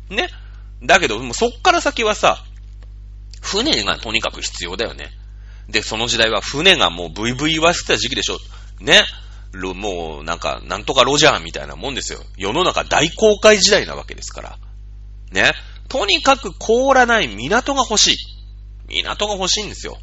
[0.10, 0.30] ね？
[0.84, 2.44] だけど、もうそっから先はさ、
[3.42, 5.12] 船がとにかく必要だよね。
[5.70, 8.38] で、その時代は船がもうブイブイ言わせてた時期でしょ。
[8.80, 9.04] ね？
[9.74, 12.20] もう、なんか、なんとかロジャーみたいなもんですよ。
[12.38, 14.58] 世の中大航海時代なわけですから。
[15.32, 15.54] ね。
[15.88, 18.18] とにかく凍らない港が欲しい。
[18.88, 19.98] 港が欲しいんですよ。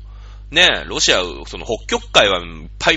[0.51, 2.97] ね、ロシア、その北極海はいっぱい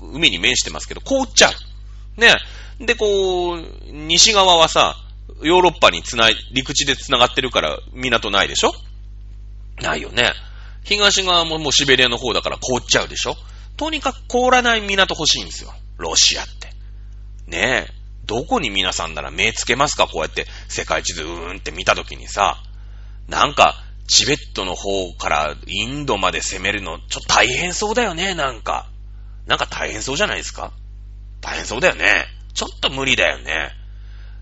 [0.00, 2.20] 海に面してますけど、凍っちゃう。
[2.20, 2.34] ね。
[2.80, 4.96] で、こう、西側はさ、
[5.42, 8.72] ヨーロッパにつない、陸地で繋がってるから港ないでしょ？
[9.80, 10.32] ないよね。
[10.84, 13.36] 東側ももうシベリアの方だから凍っちゃうでしょ？
[13.76, 15.72] とにかく凍らない港欲しいんですよ。
[15.96, 16.72] ロシアって。
[17.46, 17.92] ねえ。
[18.26, 20.06] どこに皆さんなら目つけますか？
[20.06, 22.56] こうやって世界地図うーんって見たときにさ。
[23.28, 23.74] なんか、
[24.06, 28.90] チベットの方からインドまで攻めるの、ちょっと大変そうだよね、なんか。
[29.46, 30.72] なんか大変そうじゃないですか？
[31.40, 32.26] 大変そうだよね。
[32.54, 33.72] ちょっと無理だよね。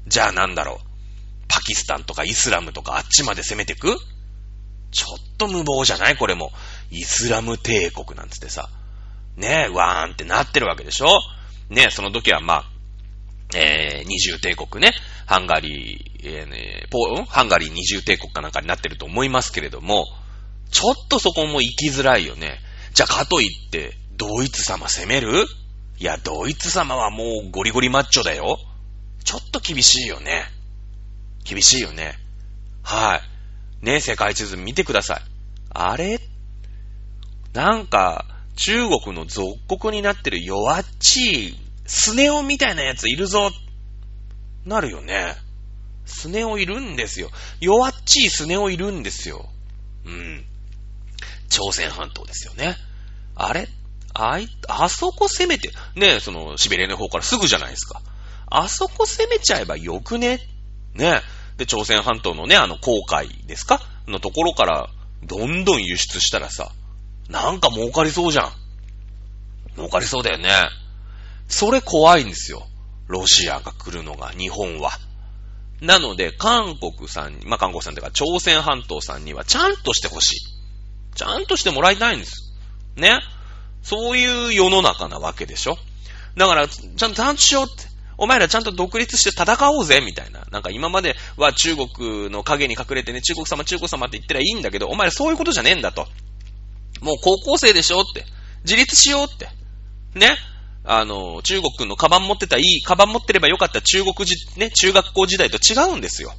[0.07, 0.79] じゃあなんだろう。
[1.49, 3.97] パキスタンとかイスラムとかあっちまで攻めてく？
[4.93, 6.17] ちょっと無謀じゃない？
[6.17, 6.53] これも。
[6.91, 8.69] イスラム帝国なんつってさ。
[9.37, 11.09] ねえ、わーんってなってるわけでしょ？
[11.71, 12.65] ね、その時はまあ、
[13.55, 14.93] えー、二重帝国ね。
[15.27, 20.07] ハンガリー、えー、ね、ポハンガリー二重帝国かなんかになってると思いますけれども、
[20.71, 22.59] ちょっとそこも行きづらいよね。
[22.95, 25.47] じゃかといって、ドイツ様攻める？
[25.99, 28.59] いや、ドイツ様はもうゴリゴリマッチョだよ。
[29.25, 30.45] ちょっと厳しいよね。
[31.45, 32.19] 厳しいよね。
[32.83, 33.21] は
[33.83, 33.85] い。
[33.85, 35.23] ね、世界地図見てください。
[35.71, 36.19] あれ？
[37.53, 43.51] なんか、中国の属国になってる弱っちい、スネ夫みたいなやついるぞ。
[44.65, 45.35] なるよね。
[46.05, 47.31] スネ夫いるんですよ。
[47.61, 49.49] 弱っちいスネ夫いるんですよ。
[50.05, 50.45] うん。
[51.49, 52.77] 朝鮮半島ですよね。
[53.35, 53.69] あれ？
[54.15, 58.03] あい、あそこ攻めて、ね、その、シベリアの方からすぐじゃないですか。
[58.47, 60.39] あそこ攻めちゃえばよくね？
[60.95, 61.23] ね。
[61.57, 63.81] で、朝鮮半島のね、あの、航海ですか？
[64.07, 64.91] のところから、
[65.25, 66.73] どんどん輸出したらさ、
[67.33, 68.53] なんか儲かりそうじゃん。
[69.77, 70.51] 儲かりそうだよね。
[71.49, 72.67] それ怖いんですよ。
[73.09, 74.91] ロシアが来るのが、日本は。
[75.81, 80.41] なので、韓国さんに、まあ、韓国さんというか、朝鮮半島さんには、ちゃんとしてほしい。
[81.15, 82.53] ちゃんとしてもらいたいんです。
[82.97, 83.19] ね。
[83.83, 85.79] そういう世の中なわけでしょ
[86.37, 87.91] だから、ちゃんとちゃんとしようって。
[88.19, 90.47] お前らちゃんと独立して戦おうぜ、みたいな。
[90.51, 96.07] なんか今までは中国の影に隠れてね、中国様、中国様って言ったらいいんだけど、お前らそういうことじゃねえんだと。
[97.03, 98.25] もう高校生でしょって。
[98.65, 99.49] 自立しようって。
[100.19, 100.37] ね。
[100.85, 106.33] あの、中国のカバン持ってたいい、カバン持ってればよかった中国じ、ね、中学校時代と違うんですよ。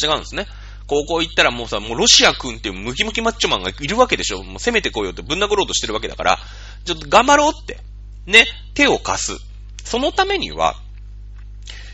[0.00, 0.46] 違うんですね。
[0.86, 6.38] 高校行ったらもうさ、もうロシア君っていうムキムキマッチョマンがいるわけでしょもう攻めてこいよってぶん殴ろうとしてるわけだから、
[6.84, 7.78] ちょっと頑張ろうって、
[8.26, 9.38] ね、手を貸す。
[9.84, 10.74] そのためには、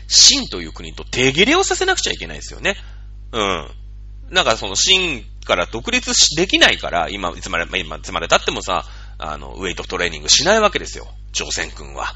[0.07, 2.75] 秦という国と手切れをさせなくちゃいけないですよね。
[3.31, 3.69] うん。
[4.29, 8.85] なんかその秦から独立できないから、今、いつまで、今、いつまで経ってもさ、
[9.17, 11.07] あの、ウェイトトレーニングしないわけですよ。
[11.31, 12.13] 朝鮮君は。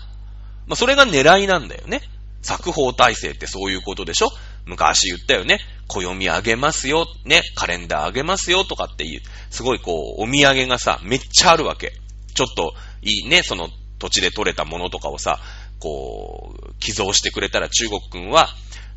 [0.68, 2.02] まあ、それが狙いなんだよね。
[2.42, 4.30] 作法体制ってそういうことでしょ
[4.66, 5.60] 昔言ったよね。
[5.88, 7.08] 暦あげますよ。
[7.26, 7.42] ね。
[7.56, 8.64] カレンダーあげますよ。
[8.64, 11.94] とかっていう、すごいこう、お土産がさ、めっちゃあるわけ。
[12.34, 13.42] ちょっと、いいね。
[13.44, 15.40] その土地で採れたものとかをさ、
[15.80, 18.50] こう、寄贈してくれたら中国君は、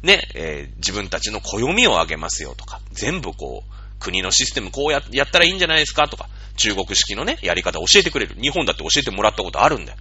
[0.02, 8.36] ね、えー、自分たちの暦をあげますよとか、全部こう、国のシステムこうややったらいいんじゃないですかとか、中国式のね、やり方教えてくれる。
[8.40, 9.98] 日本だって教えてもらったことあるんだよ。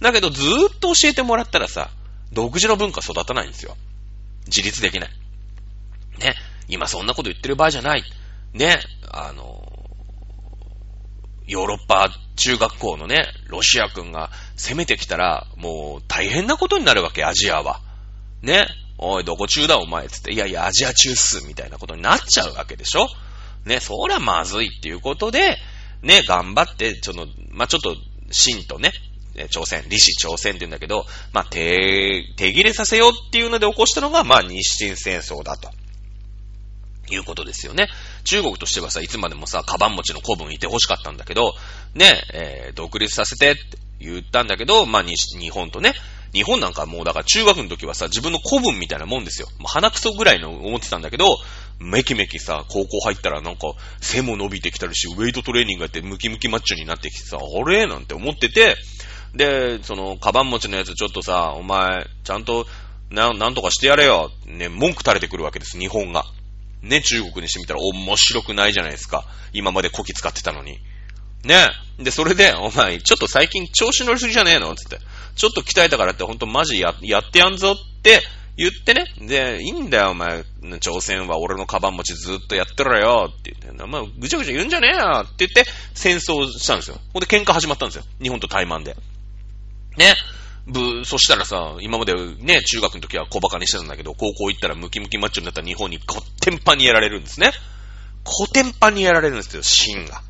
[0.00, 1.90] だけどずーっと教えてもらったらさ、
[2.32, 3.76] 独自の文化育たないんですよ。
[4.46, 5.10] 自立できない。
[6.18, 6.34] ね。
[6.68, 8.04] 今そんなこと言ってる場合じゃない。
[8.54, 8.80] ね。
[9.10, 9.62] あの、
[11.46, 17.80] ヨーロッパ中学校のね、ロシア君が攻めてきたら、もう大変なことになるわけ、アジアは。
[18.42, 18.66] ね。
[18.98, 23.08] おい、どこ中だお前つって、いやいや、アジア中っす、みたいなことになっちゃうわけでしょ
[23.64, 25.56] ね、そりゃまずいっていうことで、
[26.02, 27.96] ね、頑張って、ちょっと、まあ、ちょっと、
[28.30, 28.92] 秦とね、
[29.50, 35.70] 朝鮮、李氏朝鮮って言うんだけど、まあ、手、手切れさせようっていうので起こしたのが、まあ、日清戦争だと。
[37.10, 37.88] いうことですよね。
[38.24, 41.54] 中国としてはさ、いつまでもさ、カバン持ちの古文いて欲しかったんだけど、
[41.94, 43.60] ね、えー、独立させてって
[44.00, 45.94] 言ったんだけど、まあ、日本とね、
[46.32, 49.48] 日本なんかもうだから中学の時はさ、自分の古文みたいなもんですよ。
[49.58, 51.26] もう鼻くそぐらいの思ってたんだけど、
[51.78, 57.86] めきめきさ、高校入ったらなんか背も伸びてきたりし、ウェイトトレーニングやってムキムキマッチョになってきてさ、あれ？
[57.86, 58.76] なんて思ってて、
[59.34, 62.66] で、その、カバン持ちのやつちょっとさ、お前、ちゃんと、
[63.10, 64.30] な、なんとかしてやれよ。
[64.46, 66.24] ね、文句垂れてくるわけです、日本が。
[66.82, 69.24] ね、中国にしてみたら面白くないじゃないですか。
[69.52, 70.80] 今まで古希使ってたのに。
[71.44, 71.68] ね。
[72.02, 74.74] で、それで、お前、ちょっと最近調子乗りすぎじゃねえの？
[74.74, 74.98] つって。
[75.34, 78.20] ちょっと鍛えたからってほんとマジや、やってやんぞって
[78.56, 79.04] 言ってね。
[79.20, 80.44] で、いいんだよ、お前。
[80.80, 86.98] 朝鮮は俺のカバン持ちずっとやってろよって言って、まあ、ぐちゃぐちゃ言うんじゃねえよって言って戦争したんですよ。
[87.12, 88.04] ほんで喧嘩始まったんですよ。
[88.22, 88.96] 日本と台湾で。
[89.96, 90.14] ね。
[90.66, 97.50] ぶ、そしたらさ、今までね、中学の時は小馬鹿にしてたんだけど、高校行ったらムキムキマッチョになったら日本にコッテンパにやられるんですね。
[98.22, 100.22] コテンパにやられるんですよ、芯が。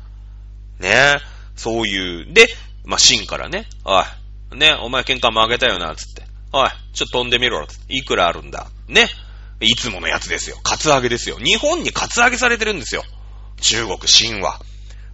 [0.79, 1.17] ね
[1.55, 2.33] そういう。
[2.33, 2.47] で、
[2.85, 6.23] まあ、芯からね、おい、ね、お前喧嘩もあげたよな、つって。
[6.51, 7.95] おい、ちょっと飛んでみろ、つって。
[7.95, 8.67] いくらあるんだ。
[8.87, 9.09] ね。
[9.59, 10.57] いつものやつですよ。
[10.63, 11.37] カツアゲですよ。
[11.37, 13.03] 日本にカツアゲされてるんですよ。
[13.61, 14.59] 中国、神話。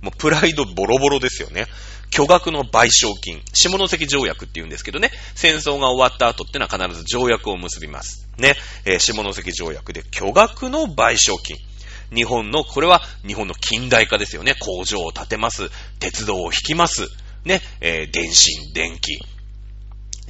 [0.01, 1.67] もうプライドボロボロですよね。
[2.09, 3.41] 巨額の賠償金。
[3.53, 5.11] 下関条約って言うんですけどね。
[5.35, 8.27] 戦争が終わった後ってのは必ず条約を結びます。
[8.37, 8.55] ね。
[8.85, 11.57] えー、下関条約で巨額の賠償金。
[12.13, 14.55] 日本の、これは日本の近代化ですよね。
[14.59, 15.69] 工場を建てます。
[15.99, 17.07] 鉄道を引きます。
[17.45, 17.61] ね。
[17.81, 19.19] えー、電信、電気。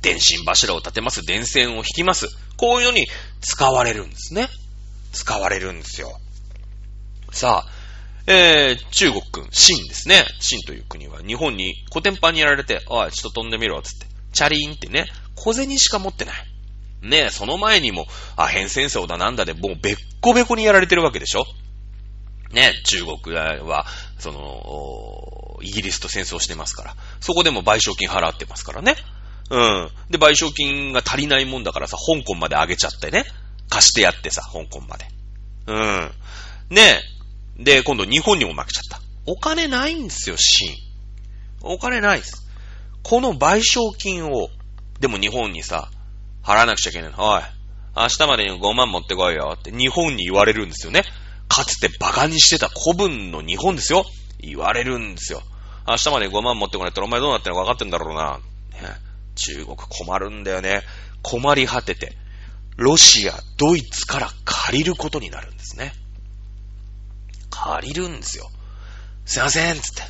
[0.01, 1.25] 電信柱を建てます。
[1.25, 2.27] 電線を引きます。
[2.57, 3.07] こういうのに
[3.41, 4.47] 使われるんですね。
[5.11, 6.11] 使われるんですよ。
[7.31, 7.79] さあ、
[8.27, 10.25] えー、中国君、秦ですね。
[10.39, 14.05] 秦という国は日本に古典版にやられて、おい、ちょっと飛んでみろ、つって。
[14.33, 15.05] チャリーンってね、
[15.35, 16.45] 小銭しか持ってない。
[17.01, 18.05] ねその前にも、
[18.35, 21.45] アヘン戦争だなんだで、もうべっこべこにやられてるわけでしょ
[22.51, 23.85] ね、中国は、
[24.17, 28.95] その、イギリスと戦争してますから、そこでも賠償金払ってますからね。
[29.51, 29.89] うん。
[30.09, 33.25] で、賠償金が足りないもんだからさ、香港まで上げちゃってね。
[33.69, 35.05] 貸してやってさ、香港まで。
[35.67, 36.11] うん。
[36.69, 36.99] ね
[37.57, 39.01] で、今度日本にも負けちゃった。
[39.25, 41.73] お金ないんですよ、シーン。
[41.73, 42.47] お金ないです。
[43.03, 44.49] この賠償金を、
[44.99, 45.89] でも日本にさ、
[46.43, 47.17] 払わなくちゃいけないの。
[47.19, 47.41] おい、
[47.95, 51.03] 明日までに5万持ってこいよって日本に言われるんですよね。
[51.49, 54.05] かつて馬鹿にしてた古文の日本ですよ。
[54.39, 55.41] 言われるんですよ。
[55.85, 58.39] 明日まで5万持ってこないったらお前どうなってるのか分かってんだろうな。
[59.35, 60.83] 中国困るんだよね。
[61.21, 62.15] 困り果てて、
[62.77, 65.93] ロシア、ドイツから借りることになるんですね。
[67.49, 68.49] 借りるんですよ。
[69.25, 70.03] すいません、つって。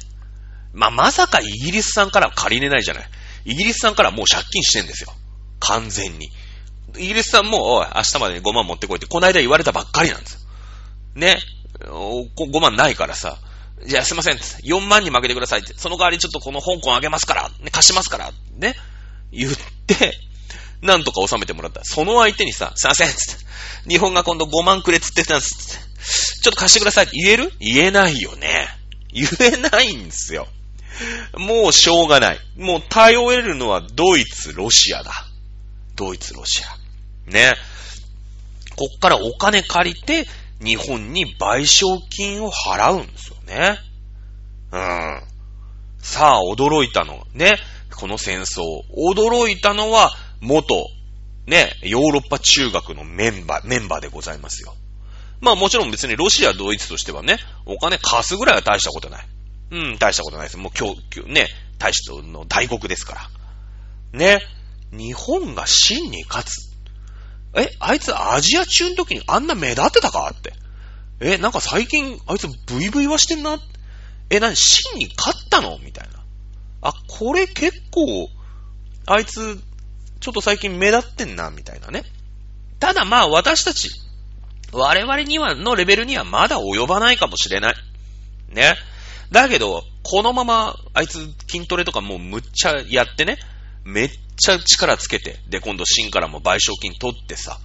[0.74, 3.10] まあ、まさかイギリスさんから借りれないじゃない。
[3.46, 5.14] イギリスさんからもう借金してんですよ。
[5.60, 6.30] 完全に。
[6.98, 10.39] イギリスさんも、おい、明日までに5万持ってこいって、この間言われたばっかりなんです。
[11.16, 11.38] ね。
[11.80, 13.38] 5万ないからさ。
[13.86, 15.74] じゃあすいません、4万に負けてくださいって。
[15.78, 18.76] その代わりちょっとこの香港あげますから、ね、貸しますから、ね。
[19.32, 19.54] 言っ
[19.88, 20.18] て、
[20.82, 21.82] なんとか収めてもらった。
[21.86, 23.46] その相手にさ、すいません、つって。
[23.88, 25.90] 日本が今度5万くれつってたんですって。
[26.42, 27.54] ちょっと貸してくださいって言える？
[27.60, 28.68] 言えないよね。
[29.14, 30.48] 言えないんですよ。
[31.38, 32.40] もうしょうがない。
[32.58, 35.12] もう頼れるのはドイツ、ロシアだ。
[35.96, 37.32] ドイツ、ロシア。
[37.32, 37.56] ね。
[38.76, 40.28] こっからお金借りて、
[40.62, 43.78] 日本に賠償金を払うんですよね。
[44.72, 45.22] うん。
[46.02, 47.26] さあ、驚いたの。
[47.34, 47.58] ね。
[47.96, 48.62] この戦争。
[48.96, 50.86] 驚いたのは、元、
[51.48, 54.76] ね、ヨーロッパ中学のメンバー、メンバーでございますよ。
[55.42, 59.28] まあもちろん別にロシア、ドイツとしてはね、お金貸すぐらいは大したことない。
[59.72, 60.58] うん、大したことないです。
[60.58, 61.48] もう今日、ね、
[61.78, 63.30] 大使の大国ですか
[64.14, 64.20] ら。
[64.20, 64.40] ね。
[64.92, 66.69] 日本が真に勝つ。
[67.56, 70.54] え、あいつアジア中の時にあんな目立ってたかって。
[71.20, 73.60] え、なんか最近あいつブイブイはしてんな。
[74.30, 75.80] え、なに真に勝ったの？
[75.84, 76.20] みたいな。
[76.82, 78.30] あ、これ結構、
[79.06, 79.60] あいつ、
[80.20, 82.04] ちょっと最近目立ってんな、みたいなね。
[82.80, 83.90] ただまあ私たち、
[84.72, 87.76] 我々には、のレベルにはまだ及ばないかもしれない。
[88.50, 88.76] ね。
[89.32, 93.40] だけど、このまま、あいつ筋トレとかもうむっちゃやってね、
[93.84, 94.10] めっ
[94.40, 97.60] ちゃ力つけて、で、今度芯からも賠償金取ってさ、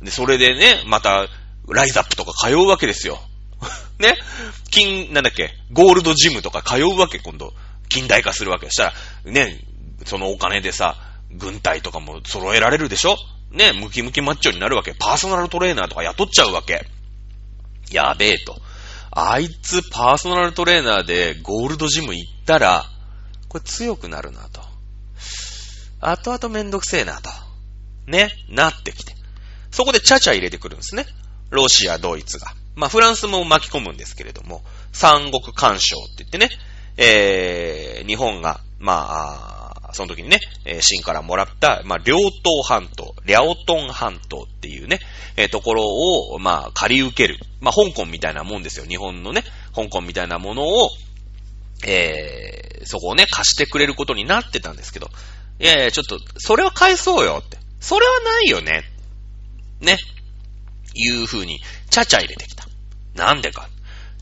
[0.00, 1.26] で、それでね、また、
[1.68, 3.20] ライズアップとか通うわけですよ。
[3.98, 4.16] ね？
[4.70, 7.52] 金、なんだっけ、ゴールドジムとか通うわけ、今度。
[7.88, 8.70] 近代化するわけ。
[8.70, 8.94] したら、
[9.24, 9.60] ね、
[10.06, 10.96] そのお金でさ、
[11.30, 13.16] 軍隊とかも揃えられるでしょ？
[13.50, 14.94] ね、ムキムキマッチョになるわけ。
[14.94, 16.86] パーソナルトレーナーとか雇っちゃうわけ。
[17.90, 18.56] やべえと。
[19.10, 22.86] あいつパーソナルトレーナーでゴールドジム行ったら、
[23.48, 24.61] これ強くなるなと。
[26.02, 27.30] 後々めんどくせえなと。
[28.06, 29.14] ね、なってきて。
[29.70, 31.06] そこでチャチャ入れてくるんですね。
[31.50, 32.48] ロシア、ドイツが。
[32.74, 36.50] まあ、フランスも巻き込むんですけれども、三国干渉って言ってね、
[36.96, 45.00] えー、日本が、まあ、その時にね、えー、秦からもらった、まあ、両東半島、リャオトン半島っていうね、
[45.36, 47.38] えー、ところを、まあ、借り受ける。
[47.60, 48.86] まあ、香港みたいなもんですよ。
[48.86, 49.44] 日本のね、
[49.74, 50.90] 香港みたいなものを、
[51.86, 55.10] えー、そこをね、貸してくれることになってたんですけど、
[55.62, 57.56] いやいや、ちょっと、それは返そうよって。
[57.78, 58.82] それはないよね。
[59.80, 59.96] ね。
[60.92, 62.66] いう風に、ちゃちゃ入れてきた。
[63.14, 63.68] なんでか。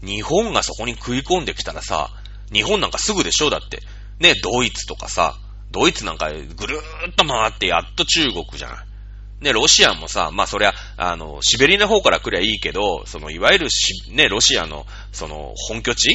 [0.03, 2.11] 日本がそこに食い込んできたらさ、
[2.53, 3.81] 日本なんかすぐでしょだって。
[4.19, 5.35] ね、ドイツとかさ、
[5.71, 6.37] ドイツなんかぐ
[6.67, 9.45] るーっと回ってやっと中国じゃない。
[9.45, 16.11] ね、ロシアもさ、まあそりゃ、あの、シベリアの方から来りゃいいけど、その、いわゆるし、ね、ロシアの、その、本拠地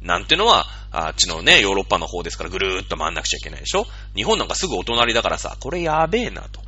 [0.00, 3.86] なんてのは、あっちのね、ヨーロッパの方ですからぐるーっと回んなくちゃいけないでしょ？
[4.14, 6.60] 日本なんかすぐお隣だからさ、これやべえなと。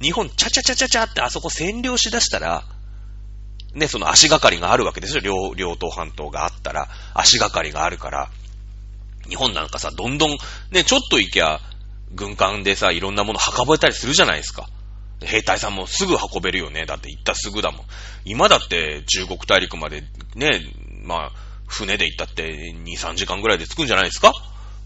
[0.00, 2.64] 日本、ちゃちゃちゃちゃちゃってあそこ占領しだしたら、
[3.74, 5.20] ね、その足がかりがあるわけですよ。
[5.20, 8.30] 両、両東半島があったら、足がかりがあるから、
[9.28, 10.38] 日本なんかさ、どんどん、
[10.70, 11.60] ね、ちょっと行きゃ、
[12.12, 14.68] 軍艦でさ、いろんなもの運ばれたりするじゃないですか。
[15.20, 16.86] 兵隊さんもすぐ運べるよね。
[16.86, 17.86] だって行ったすぐだもん。
[18.24, 20.04] 今だって中国大陸まで
[20.34, 20.60] ね、
[21.02, 21.32] まあ、
[21.66, 24.32] 船で行ったって2、3時間ぐらいで着くんじゃないですか？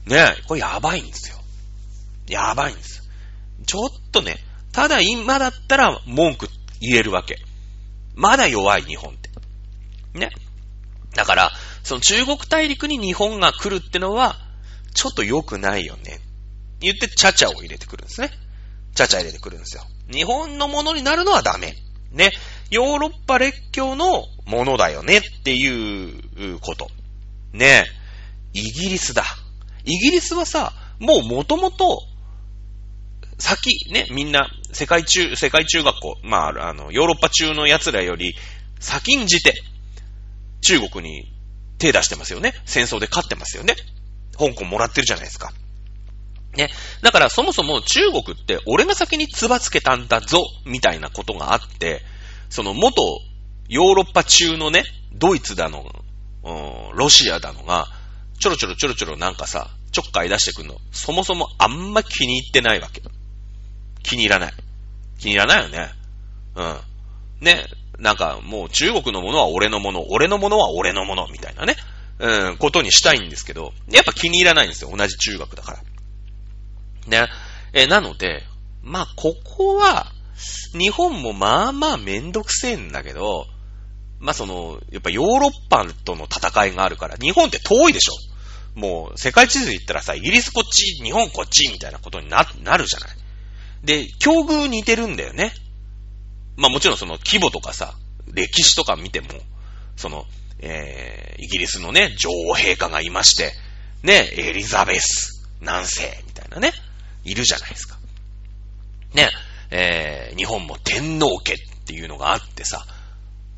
[0.06, 1.38] ねえこれやばいんですよ。
[2.28, 3.02] やばいんです。
[3.66, 4.38] ちょっとね、
[4.72, 6.48] ただ今だったら文句
[6.80, 7.36] 言えるわけ。
[8.14, 9.30] まだ弱い日本って。
[10.18, 10.30] ね。
[11.14, 11.52] だから、
[11.82, 14.36] その中国大陸に日本が来るってのは、
[14.94, 16.20] ちょっと良くないよね。
[16.80, 18.30] 言って、チャチャを入れてくるんですね。
[18.94, 19.82] チャチャ入れてくるんですよ。
[20.10, 21.74] 日本のものになるのはダメ。
[22.12, 22.30] ね。
[22.70, 26.22] ヨーロッパ列強のものだよねっていう
[26.60, 26.88] こと。
[27.52, 27.84] ね。
[28.52, 29.24] イギリスだ。
[29.84, 31.70] イギリスはさ、もう元々、
[33.38, 38.34] 先、ね、みんな、世界中、世界中学校、まあ、あの、ヨーロッパ中の奴らより、
[38.78, 39.54] 先んじて、
[40.60, 41.32] 中国に
[41.78, 42.52] 手出してますよね。
[42.66, 43.74] 戦争で勝ってますよね。
[44.38, 45.52] 香港もらってるじゃないですか。
[46.56, 46.68] ね。
[47.02, 52.02] だからそもそも中国って俺が先につばつけたんだぞ、みたいなことがあって、
[52.48, 53.02] その元
[53.68, 55.84] ヨーロッパ中のね、ドイツだの、
[56.42, 57.86] うん、ロシアだのが、
[58.38, 63.02] ちょろちょろちょろちょろなんかさ、ちょっかい出してくんの、そもそもあんま気に入ってないわけ。
[64.02, 64.52] 気に入らない。
[65.18, 65.90] 気に入らないよね。
[66.54, 66.76] うん。
[67.40, 67.66] ね。
[67.98, 71.76] なんかもう中国のものは俺のもの、俺のものは俺のもの、みたいなね。
[72.18, 74.94] うん、ことにしたいんですけど、やっぱ気に入らないんですよ。
[74.94, 77.26] 同じ中学だから。
[77.26, 77.28] ね。
[77.72, 78.44] え、なので、
[78.82, 80.12] まあ、ここは、
[80.72, 83.46] 日本もまあまあめんどくせえんだけど、
[84.20, 88.12] まあその、やっぱヨーロッパとの戦いがあるから、日本って遠いでしょ
[88.78, 93.10] もう、世界地図で言ったらさ、イギリスこっち、日本こっち、みたいなことにな、なるじゃない。
[93.82, 95.52] で、境遇似てるんだよね。
[96.56, 97.94] まあもちろんその規模とかさ、
[98.32, 99.28] 歴史とか見ても、
[99.96, 100.26] その、
[100.60, 103.52] えー、イギリスのね、女王陛下がいまして、
[104.02, 106.72] ね、エリザベス、何世、みたいなね、
[107.24, 107.98] いるじゃないですか。
[109.14, 109.30] ね、
[109.70, 111.56] えー、日本も天皇家っ
[111.86, 112.86] ていうのがあってさ、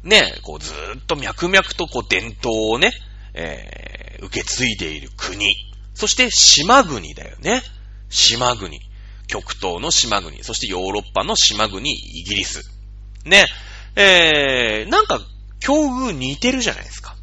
[0.03, 2.93] ね、こうずーっと脈々とこう伝統をね、
[3.35, 5.47] えー、受け継いでいる国。
[5.95, 7.63] そして島国だよね。
[8.09, 8.81] 島国。
[9.27, 10.43] 極東の島国。
[10.43, 12.63] そしてヨーロッパの島国、イギリス。
[13.25, 13.47] ね。
[13.97, 15.21] えー、なんか、
[15.61, 17.17] 境遇似てるじゃないですか。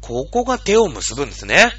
[0.00, 1.70] ここが手を結ぶんですね。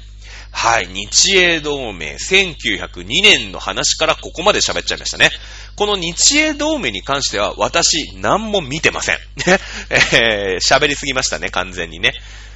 [0.50, 0.86] はい。
[0.86, 5.30] 日英同盟1902年の話からここまで喋っちゃいましたね。
[5.76, 9.16] この日英同盟に関しては私何も見てません。
[9.16, 9.58] ね。
[9.90, 12.12] えー、喋りすぎましたね、完全にね。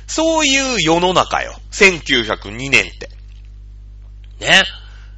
[0.06, 1.58] そういう世の中よ。
[1.70, 3.08] 1902年って。
[4.40, 4.62] ね。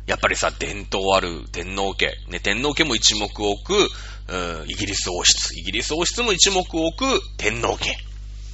[0.06, 2.08] やっぱりさ、伝統ある天皇家。
[2.28, 3.90] ね、天皇家も一目置く、
[4.28, 5.58] うん、イギリス王室。
[5.58, 7.96] イギリス王室も一目置く天皇家。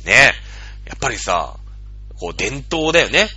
[0.05, 0.33] ね。
[0.87, 1.57] やっぱりさ、
[2.19, 3.29] こう伝統だよね。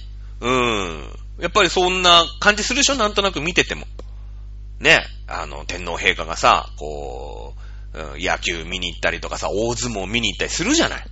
[0.43, 1.03] うん。
[1.39, 2.95] やっぱりそんな感じするでしょ？
[2.95, 3.87] なんとなく見てても。
[4.79, 5.01] ね。
[5.27, 7.55] あの、天皇陛下がさ、こ
[7.93, 11.05] う、野球見に行ったりとかさ、大相撲見に行ったりするじゃない？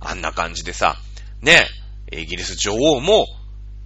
[0.00, 0.96] あんな感じでさ、
[1.40, 1.64] ね。
[2.10, 3.26] イギリス女王も、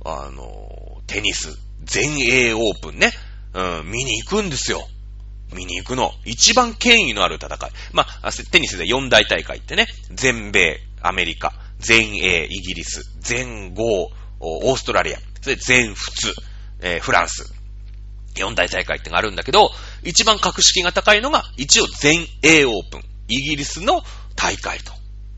[0.04, 3.12] あの、テニス、全英オープンね。
[3.54, 4.86] うん、見に行くんですよ。
[5.54, 6.10] 見に行くの。
[6.24, 7.58] 一番権威のある戦い。
[7.92, 16.34] まあ、テニスで四大大会ってね、全米、アメリカ、全英、イギリス、全豪、オーストラリア、それ全仏、
[16.80, 17.52] えー、フランス。
[18.38, 19.70] 四大大会ってのがあるんだけど、
[20.02, 23.02] 一番格式が高いのが、一応全英オープン。
[23.28, 24.02] イギリスの
[24.36, 24.92] 大会と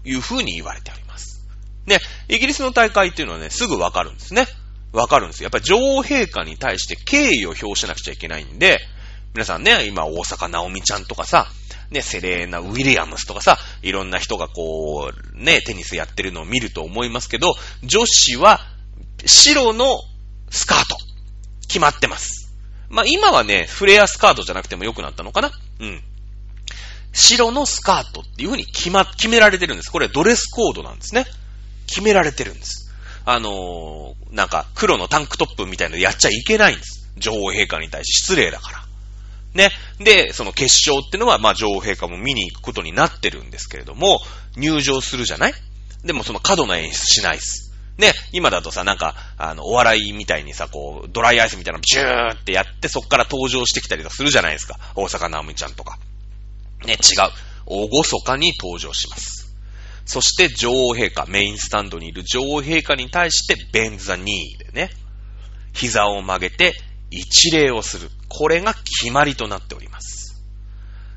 [0.05, 1.47] いう風に言われております。
[1.87, 4.47] ね、イギリスの大会っていうのはね、すぐわかるんですね。
[4.93, 5.45] わかるんですよ。
[5.45, 8.81] やっぱり女王陛下に対して敬意を表しなくちゃいけないんで、
[9.35, 11.49] 皆さんね、今大阪直美ちゃんとかさ、
[11.91, 18.61] ね、セレーナ・ウィリアムスとかさ、いろんな人がこう、ね、テニスやってるのを見ると思いますけど、女子は
[19.27, 20.01] 白の
[20.51, 20.97] スカート。
[21.69, 22.55] 決まってます。
[22.89, 26.03] まあ、今はね、フレアスカートじゃなくても良くなったのかなうん。
[27.13, 29.91] 白のスカートっていう風に決ま、決められてるんです。
[29.93, 31.27] これドレスコードなんですね。
[31.87, 32.91] 決められてるんです。
[33.27, 37.11] あのー、なんか黒のタンクトップみたいなのやっちゃいけないんです。
[37.19, 38.85] 女王陛下に対して失礼だから。
[39.55, 39.71] ね。
[39.99, 44.21] で、その決勝ってのは、まあ、女王陛下も見に行くことになってるんですけれども、
[44.57, 45.55] 入場するじゃない？
[46.05, 47.68] でもその過度な演出しないです。
[47.99, 54.79] ね、今だとさ、なんか、あの、お笑いみたいにさ、こう、ドライアイスみたいなのジューってやって、そっから登場してきたりとかするじゃないですか。
[54.95, 55.99] 大阪直美ちゃんとか。
[56.85, 56.99] ね、違う。
[57.67, 59.55] 大ごそかに登場します。
[60.07, 64.91] そして女王陛下、メインスタンドにいる女王陛下に対して、ベンザニーでね、
[65.73, 66.75] 膝を曲げて
[67.11, 68.11] 一礼をする。
[68.29, 70.41] これが決まりとなっております。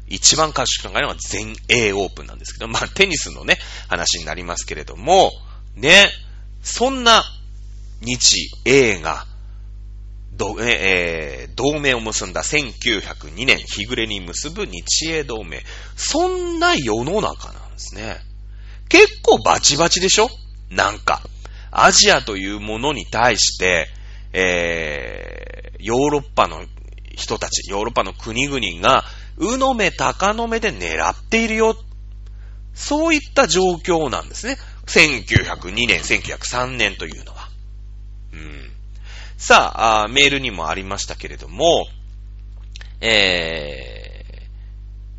[0.08, 3.58] 一番合宿考えるのは全英オープンなんですけど、まあテニスのね、
[3.88, 5.32] 話になりますけれども、
[5.76, 6.10] ね、
[6.62, 7.24] そんな
[8.02, 9.26] 日英が
[10.60, 15.62] えー、同盟を結んだ1902年、日暮れに結ぶ日英同盟。
[15.96, 18.18] そんな世の中なんですね。
[18.90, 20.30] 結構バチバチでしょ？
[20.70, 21.22] なんか。
[21.70, 23.88] アジアというものに対して、
[24.34, 26.66] えー、ヨーロッパの
[27.16, 29.04] 人たち、ヨーロッパの国々が、
[29.38, 31.78] うのめ高の目で狙っているよ。
[32.74, 34.58] そういった状況なんですね。
[34.86, 37.50] 1902年、1903年というのは。
[38.34, 38.72] うん。
[39.38, 41.88] さあ、メールにもありましたけれども、
[43.00, 44.24] え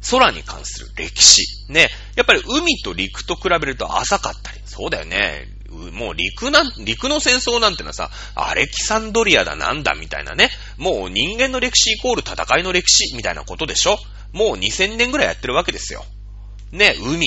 [0.00, 1.70] ー、空に関する歴史。
[1.72, 1.88] ね。
[2.16, 4.60] やっぱり海と陸と比べると浅かったり。
[4.64, 5.48] そうだよね。
[5.92, 10.50] もう陸なん、陸の戦争なんてのはさ、アレキサンドリアだなんだみたいなね。
[10.76, 13.96] もう人間の歴史イコール戦いの歴史みたいなことでしょ
[14.32, 16.04] もう2000年ぐらいやってるわけですよ。
[16.72, 17.26] ね、海。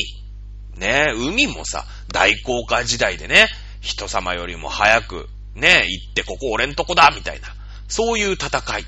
[0.76, 3.48] ね、海もさ、大航海時代でね、
[3.82, 7.48] 人様よりも早く、ね、行ってここ俺んとこだみたいな。
[7.88, 8.50] そういう戦
[8.80, 8.86] い。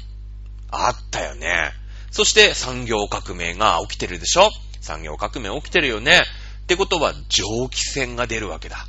[0.70, 1.72] あったよね。
[2.12, 4.50] そして産業革命が起きてるでしょ？
[4.82, 6.22] 産業革命起きてるよね。
[6.64, 8.86] ってことは蒸気船が出るわけだ。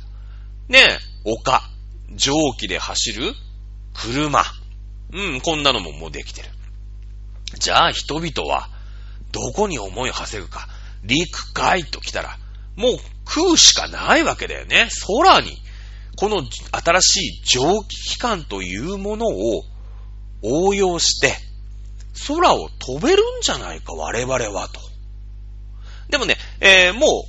[0.67, 1.61] ねえ、丘、
[2.15, 3.33] 蒸気で走る
[3.93, 4.43] 車。
[5.13, 6.49] うん、こんなのももうできてる。
[7.57, 8.69] じゃあ人々は、
[9.31, 10.67] どこに思いを馳せるか。
[11.03, 12.37] 陸海と来たら、
[12.79, 14.87] もう空しかないわけだよね。
[15.21, 15.51] 空に、
[16.15, 19.63] この新しい蒸気機関というものを
[20.41, 21.35] 応用して、
[22.27, 24.79] 空を飛べるんじゃないか、我々は、と。
[26.09, 27.25] でもね、えー、も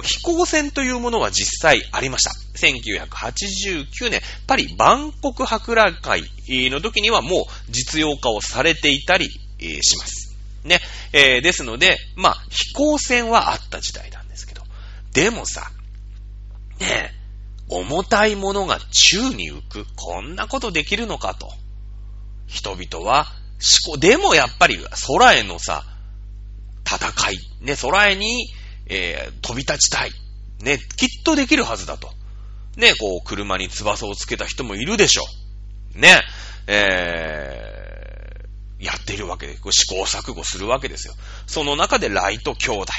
[0.00, 2.32] う、飛行船というものは実際ありました。
[2.58, 6.22] 1989年、パリ万国博覧会
[6.70, 9.30] の時にはもう実用化をされていたり、
[9.82, 10.36] します。
[10.64, 10.80] ね。
[11.12, 14.19] えー、ですので、まあ、飛行船はあった時代なん
[15.12, 15.30] で。
[15.30, 15.70] もさ、
[16.78, 17.20] ねえ
[17.68, 19.86] 重たいものが宙に浮く。
[19.94, 21.52] こんなことできるのかと。
[22.46, 23.26] 人々は
[23.86, 25.84] 思考、でもやっぱり空へのさ、
[26.84, 28.48] 戦い、ね、空へに、
[28.86, 30.10] えー、飛び立ちたい。
[30.62, 32.10] ね、きっとできるはずだと。
[32.76, 35.24] ね、こう、車に翼をつけた人もいるでしょ
[35.94, 36.00] う。
[36.00, 36.20] ね、
[36.66, 41.14] えー、やってるわけで、試行錯誤するわけですよ。
[41.46, 42.92] その中でライト兄弟。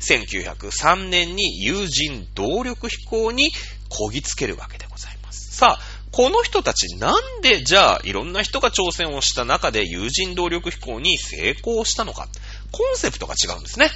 [0.00, 3.50] 1903年に友人動力飛行に
[3.88, 5.56] こぎつけるわけでございます。
[5.56, 12.28] さあ、この人たちなんでじゃあいろんな人が挑戦をした中で友人動力飛行に成功したのか。
[12.72, 13.90] コンセプトが違うんですね。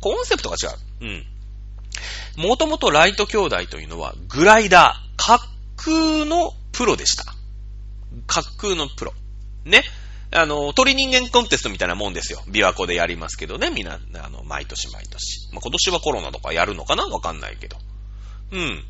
[0.00, 1.06] コンセプトが違う。
[1.06, 1.26] うん。
[2.36, 5.42] もともとライト兄弟というのはグライダー、滑
[5.76, 7.24] 空のプロでした。
[8.28, 9.12] 滑空のプロ。
[9.64, 9.84] ね。
[10.34, 12.42] あの、鳥人間コンテストみたいなもんですよ。
[12.48, 13.70] 琵琶湖でやりますけどね。
[13.70, 15.52] みんな、あの、毎年毎年。
[15.52, 17.06] まあ、今年はコロナとかやるのかな？
[17.06, 17.76] わかんないけど。
[18.52, 18.84] うん。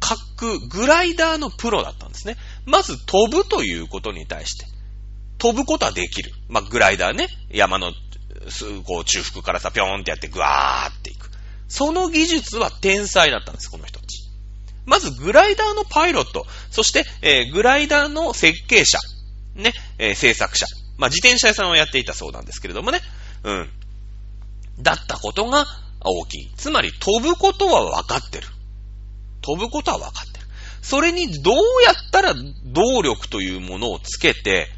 [0.00, 2.36] 滑空、グライダーのプロだったんですね。
[2.64, 4.66] まず飛ぶということに対して。
[5.38, 6.32] 飛ぶことはできる。
[6.48, 7.28] まあ、グライダーね。
[7.50, 7.92] 山の、
[8.86, 11.30] こう、中腹からさ、ぴょーんってやってぐわーっていく。
[11.68, 14.22] その技術は天才だったんです、この人たち。
[14.86, 18.98] まず、グライダーのパイロット、そして、えー、グライダーの設計者、
[19.56, 20.66] ね、えー、制作者。
[20.98, 23.00] まあ、自転車屋さんをやっていたそうなんですけれどもね。
[23.44, 23.70] うん。
[24.80, 25.66] だったことが
[26.00, 26.50] 大きい。
[26.56, 28.46] つまり、飛ぶことは分かってる。
[29.42, 30.46] 飛ぶことは分かってる。
[30.82, 31.54] それにどう
[31.84, 32.34] やったら
[32.64, 34.68] 動力というものをつけて、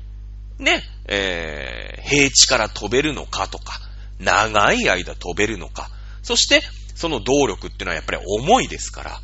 [0.59, 3.81] ね、えー、平地から飛べるのかとか、
[4.19, 5.91] 長い間飛べるのか、
[6.23, 6.63] そして、
[6.95, 9.21] その動力っていうのはやっぱり重いですから、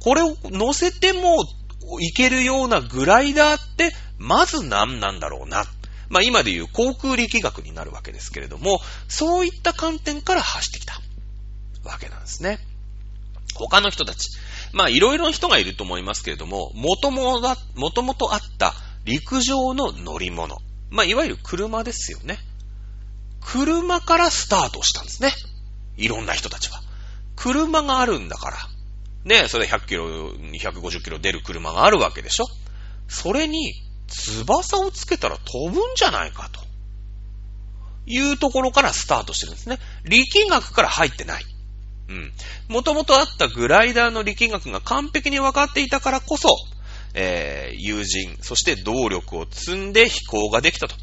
[0.00, 1.44] これを乗せても
[2.00, 3.92] いけるようなグライダーって、
[4.22, 5.64] まず何なんだろうな。
[6.08, 11.00] まあ今でいう航空力学になるわけですけれども、そういった観点から走ってきた
[11.84, 12.58] わけなんですね。
[13.54, 14.28] 他の人たち。
[14.72, 17.40] まあいろいろな人がいると思いますけれども、もとも
[18.14, 20.58] と、あった陸上の乗り物。
[20.90, 22.38] まあいわゆる車ですよね。
[23.40, 25.32] 車からスタートしたんですね。
[25.96, 26.80] いろんな人たちは。
[27.34, 28.56] 車があるんだから。
[29.24, 32.46] ね、それ100キロ、250キロ出る車があるわけでしょ
[33.08, 33.74] それに、
[34.08, 36.62] 翼をつけたら飛ぶんじゃないかと。
[38.06, 39.78] いうところからスタートしてるんですね。
[40.04, 41.44] 力学から入ってない。
[42.08, 42.32] うん。
[42.68, 46.48] もともとあったグライダーの力学が完璧に分かっていたからこそ、
[47.14, 50.96] えー、友人、そして動力を積んで飛行ができたと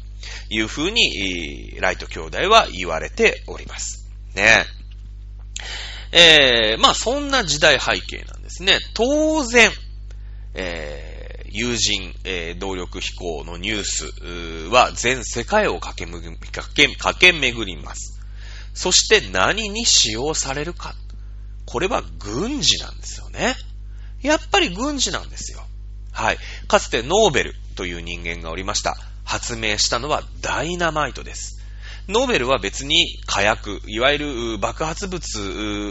[0.50, 4.08] いうふうに、ライト兄弟は言われております。
[4.34, 4.64] ね
[6.12, 8.78] えー、まあそんな時代背景なんですね。
[8.94, 9.70] 当然、
[10.54, 11.09] えー、
[11.50, 18.20] 友人、えー、動力飛行のニュースは全世界を駆け巡ります。
[18.72, 20.94] そして何に使用されるか。
[21.66, 23.54] これは軍事なんですよね。
[24.22, 25.60] やっぱり軍事なんですよ。
[26.12, 26.38] はい。
[26.68, 28.96] かつてノーベルという人間がおりました。
[29.24, 31.60] 発明したのはダイナマイトです。
[32.08, 35.24] ノーベルは別に火薬、いわゆる爆発物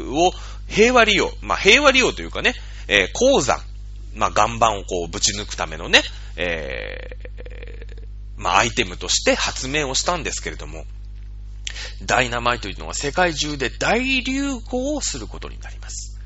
[0.10, 0.32] を
[0.68, 2.54] 平和利用、まあ平和利用というかね、
[2.88, 3.60] えー、鉱山、
[4.16, 6.02] まあ岩盤をこうぶち抜くためのね、
[6.36, 10.86] えー、まあアイテムとして発明をしたんですけれども、
[12.06, 16.20] ダイナマイトというのは世界中で大流行をすることになります。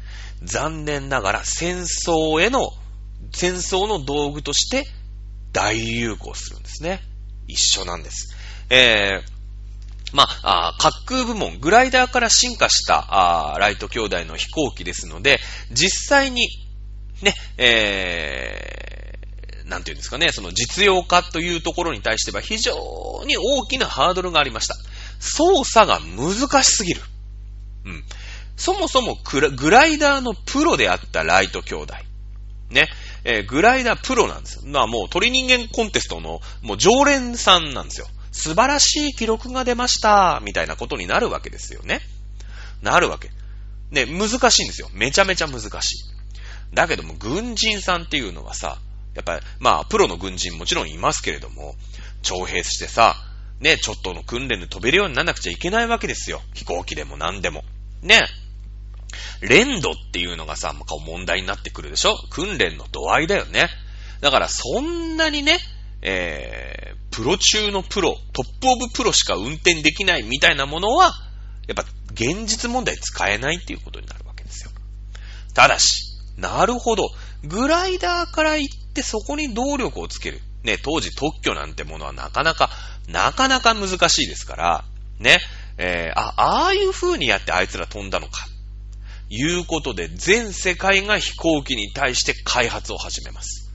[0.43, 2.71] 残念ながら戦争への、
[3.31, 4.85] 戦争の道具として
[5.51, 7.01] 大流行するんですね。
[7.47, 8.35] 一緒なんです。
[8.69, 15.39] えー、まあ、滑空部門、グライダーから進化したライト兄弟の飛行機ですので、
[15.71, 16.47] 実際に、
[17.23, 24.75] ね、えー、なんていうんですかね、その実用化というところに対しては非常に大きなハードルがありました。
[25.19, 27.01] 操作が難しすぎる。
[27.85, 28.03] うん。
[28.55, 29.17] そもそも
[29.55, 31.93] グライダーのプロであったライト兄弟。
[32.69, 32.89] ね。
[33.23, 34.61] えー、グライダープロなんですよ。
[34.65, 38.07] まあもう鳥人間コンテストのもう常連さんなんですよ。
[38.31, 42.01] 素晴らしい記録が出ました、みたいなことになるわけですよね。
[42.81, 43.29] なるわけ。
[43.91, 44.89] ね、難しいんですよ。
[44.91, 46.12] めちゃめちゃ難しい。
[46.73, 48.79] だけども、軍人さんっていうのはさ、
[49.13, 51.75] やっぱり、まあ、プロの軍人もちろんいますけれども、
[52.21, 53.15] 徴兵してさ、
[53.59, 56.41] ね、ちょっとの訓練で飛べるようにならなくちゃいけないわけですよ。
[56.53, 57.63] 飛行機でも何でも。
[58.01, 58.21] ね。
[59.41, 62.15] 練度っていうのがさ、問題になってくるでしょ？
[62.29, 63.69] 訓練の度合いだよね。
[64.21, 65.59] だからそんなにね、
[66.01, 71.13] えー、プロ中のプロ、 top of pro しか運転できないみたいなものは、
[71.67, 74.71] やっぱ現実問題使えないっていうことになるわけですよ。
[75.53, 77.09] ただし、なるほど。
[77.43, 80.41] グライダーから行ってそこに動力をつける。
[80.63, 82.69] ね、当時特許なんてものはなかなか、
[83.07, 84.85] なかなか難しいですから、
[85.19, 85.39] ね、
[85.77, 88.47] えー、あ、ああいう風にやってあいつら飛んだのか。
[89.29, 93.71] いうことで、全世界が飛行機に対して開発を始めます。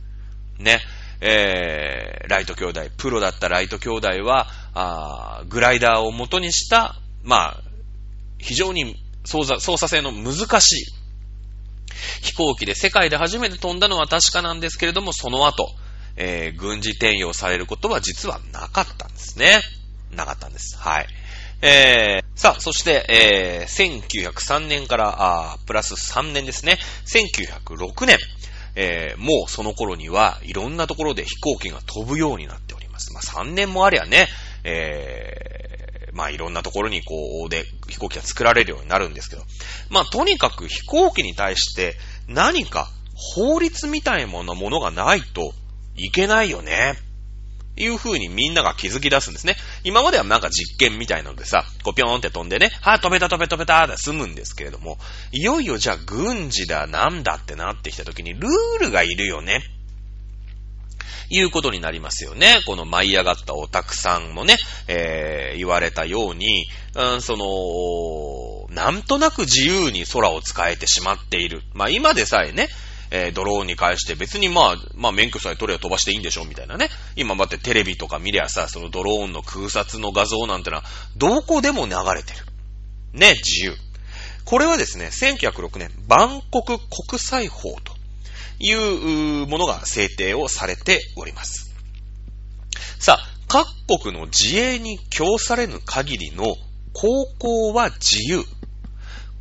[0.59, 0.81] ね。
[1.21, 7.61] えー、ライト兄弟、プロだったライト兄弟は、あグライダーを元にした、まあ、
[8.39, 8.95] 非常に
[9.25, 10.98] 操作操作性の難しい
[12.23, 15.71] 飛行機で世界で初めて飛んだのは確かなんですけれども、その後、
[16.17, 19.61] えー、軍事転用されることは実はなかったんですね。
[20.11, 20.77] なかったんです。
[20.79, 21.07] はい。
[21.61, 26.79] えー、さあ、そして、えー、1903年から、あプラス3年ですね。
[27.07, 28.19] 1906年。
[28.81, 33.13] えー、もうその頃にはいろんなところで飛行機が飛ぶようになっております。
[33.13, 34.29] まあ3年もありゃね、
[34.63, 35.68] えー、
[36.19, 39.43] まあいろんなところにこう、で飛行機が作られるようになるんですけど、
[39.89, 41.95] まあとにかく飛行機に対して
[42.27, 45.53] 何か法律みたいなものがないと
[45.95, 46.97] いけないよね。
[47.77, 49.55] いう風にみんなが気づき出すんですね。
[49.85, 54.99] 今まではなんか実験みたいなのでさ、こうぴょーんって飛んでね、はぁ、飛べた飛べ飛べたって済むんですけれども、
[55.31, 59.63] いよいよじゃあ軍事だなんだってなってきた時にルールがいるよね。
[61.31, 62.61] いうことになりますよね。
[62.67, 64.57] この舞い上がったオタクさんもね、
[64.87, 67.37] えー、言われたように、うん、そ
[68.69, 71.63] の、なんとなく自由に空を使えてしまっている。
[71.75, 72.69] まあ今でさえね、
[73.11, 76.89] えー、ドローンに返して別にまあ、まあ免許さえ取れば飛ばしていいんでしょみたいなね。
[77.17, 80.85] 今まってテレビとか見りゃさ、そのドローンの空撮の画像なんてのは、
[81.17, 82.45] どこでも流れてる。
[83.13, 83.77] ね、自由。
[84.45, 87.98] これはですね、1906年、バンコク国際法と
[88.59, 91.75] いうものが制定をされております。
[92.99, 96.57] さあ、各国の自衛に供されぬ限りの
[96.93, 98.45] 航行は自由。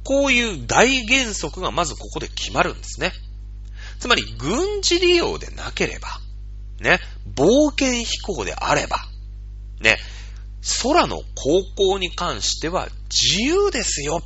[0.04, 3.12] こういう大原則がまずここで決まるんですね。
[4.00, 6.08] つまり、軍事利用でなければ、
[6.80, 7.00] ね、
[7.36, 8.98] 冒険飛行であれば、
[9.82, 9.98] ね、
[10.84, 11.24] 空の航
[11.76, 14.22] 行に関しては自由ですよ。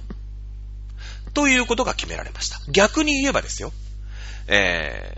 [1.33, 2.59] ということが決められました。
[2.71, 3.71] 逆に言えばですよ、
[4.47, 5.13] え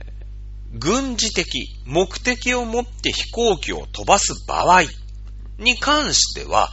[0.73, 4.83] ー、軍事的目的を持って飛行機を飛ばす場合
[5.59, 6.69] に関しては、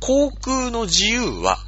[0.00, 1.58] 航空の自由は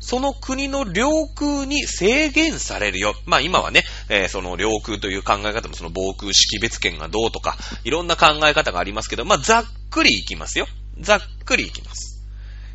[0.00, 3.14] その国の領空に制限されるよ。
[3.24, 10.66] まあ今はね、えー、その領空という考え方もその防空識別圏がどうとか、いろんな考え方がありますけど、まあざっくりいきますよ。
[11.00, 12.22] ざっくりいきます。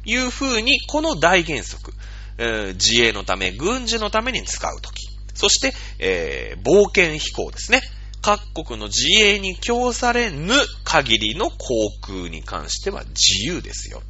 [0.04, 1.94] いう風に、この大原則、
[2.38, 5.11] えー、自衛のため、軍事のために使うとき。
[5.34, 7.82] そして、えー、冒険飛行ですね。
[8.22, 10.54] 各国の自衛に供されぬ
[10.84, 11.58] 限りの航
[12.02, 14.02] 空に関しては自由ですよ。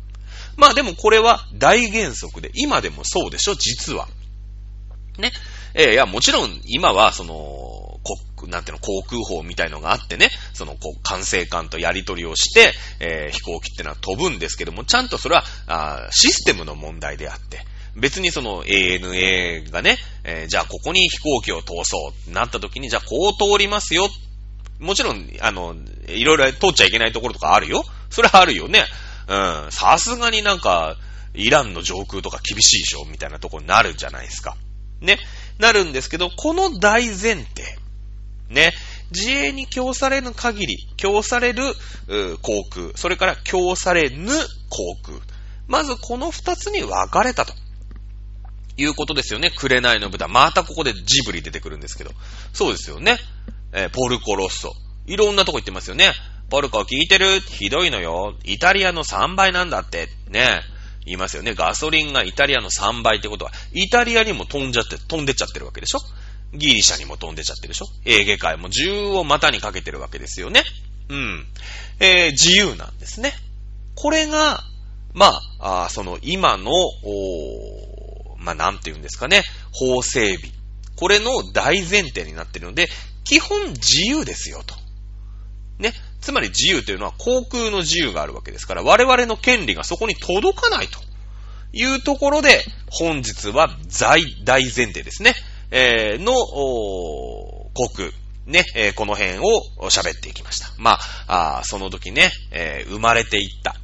[0.57, 4.07] まあでもこれは大原則で、今でもそうでしょ、実は。
[5.17, 5.31] ね。
[5.73, 17.65] えー、いや、もちろん今はその、こ、なんていうの、航空法みたいのがあってね、その、こう、管制官とやり取りをして、えー、飛行機ってのは飛ぶんですけども、ちゃんとそれは、あシステムの問題であって、
[17.95, 24.09] 別にその ANA がね、えー、じゃあここに飛行機を通そうってなった時に、じゃあこう通りますよ、
[24.79, 25.75] もちろん、あの、
[26.07, 27.83] いろいろ通っちゃいけないところとかあるよ。
[28.09, 28.85] それはあるよね。
[29.27, 29.71] うん。
[29.71, 30.97] さすがになんか、
[31.33, 34.57] イランの上空とか厳しいでしょみたいなところになるじゃないですか。
[34.99, 35.19] ね。
[35.59, 37.45] なるんですけど、この大前提。
[38.49, 38.73] ね。
[39.11, 41.63] 自衛に供されぬ限り、供される
[42.41, 44.31] 航空、それから供されぬ
[44.69, 45.19] 航空。
[45.67, 47.53] まずこの二つに分かれたと。
[48.77, 49.51] いうことですよね。
[49.51, 50.27] 紅の豚。
[50.27, 52.11] またここでジブリ出てくるんですけど。
[52.53, 53.17] そうですよね。
[53.73, 54.73] えー、ポルコロッソ。
[55.05, 56.13] いろんなとこ行ってますよね。
[56.49, 57.39] ポルコ聞いてる？
[57.39, 58.35] ひどいのよ。
[58.43, 60.09] イタリアの3倍なんだって。
[60.29, 60.61] ね。
[61.05, 61.55] 言いますよね。
[61.55, 65.99] ガソリンがイタリアの3倍ってことは、イタリアにも飛んじゃって、飛んでっちゃってるわけでしょ？
[66.53, 67.85] ギリシャにも飛んでっちゃってるでしょ？
[68.05, 70.63] エーゲ海も銃を股にかけてるわけですよね。
[71.09, 71.47] うん。
[71.99, 73.33] えー、自由なんですね。
[73.95, 74.59] これが、
[75.13, 77.90] まあ、あその今の、お
[78.41, 80.51] まあ、なんて言うんですかね、法整備。
[80.95, 82.87] これの大前提になっているので、
[83.23, 84.75] 基本自由ですよと。
[85.79, 85.93] ね。
[86.19, 90.99] つまり自由というのは航空の自由があるわけですから、我々の権利がそこに届かないと
[91.73, 93.69] いうところで、本日は
[93.99, 95.33] 大大前提ですね。
[95.71, 98.11] えー、の、航空。
[98.45, 99.43] ね、えー、この辺を
[99.89, 100.67] 喋っていきました。
[100.77, 103.75] まあ、あその時ね、えー、生まれていった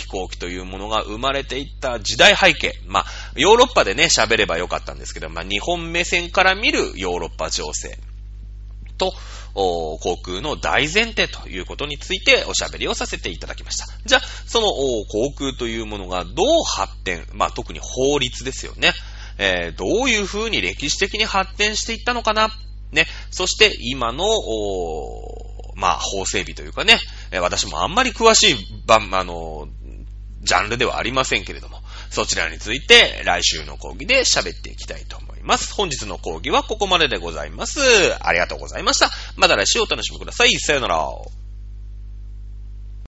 [0.00, 2.74] 飛行機というものが生まれていった時代背景。
[2.86, 7.98] まあ、ヨーロッパでね、喋ればよかったんですけど、まあ、日本目線から見るヨーロッパ情勢
[8.98, 9.12] と、
[9.52, 13.86] 航空の大前提ということについておしゃべりをさせていただきました。
[14.04, 18.92] じゃあ、その航空というものがどう発展、まあ、特に法律ですよね。
[19.38, 22.50] えー、どういう風に歴史的に発展していったのかな。
[22.92, 23.06] ね。
[23.30, 24.24] そして今の、
[25.76, 26.98] まあ、法整備というかね、
[27.40, 29.68] 私もあんまり詳しい、ばあの、
[30.42, 31.80] ジャンルではありませんけれども、
[32.10, 35.74] そちらについて来週の講義で喋っていきたいと思います。
[35.74, 37.80] 本日の講義はここまででございます。
[38.20, 39.10] ありがとうございました。
[39.36, 40.52] また来週お楽しみください。
[40.58, 41.49] さよなら。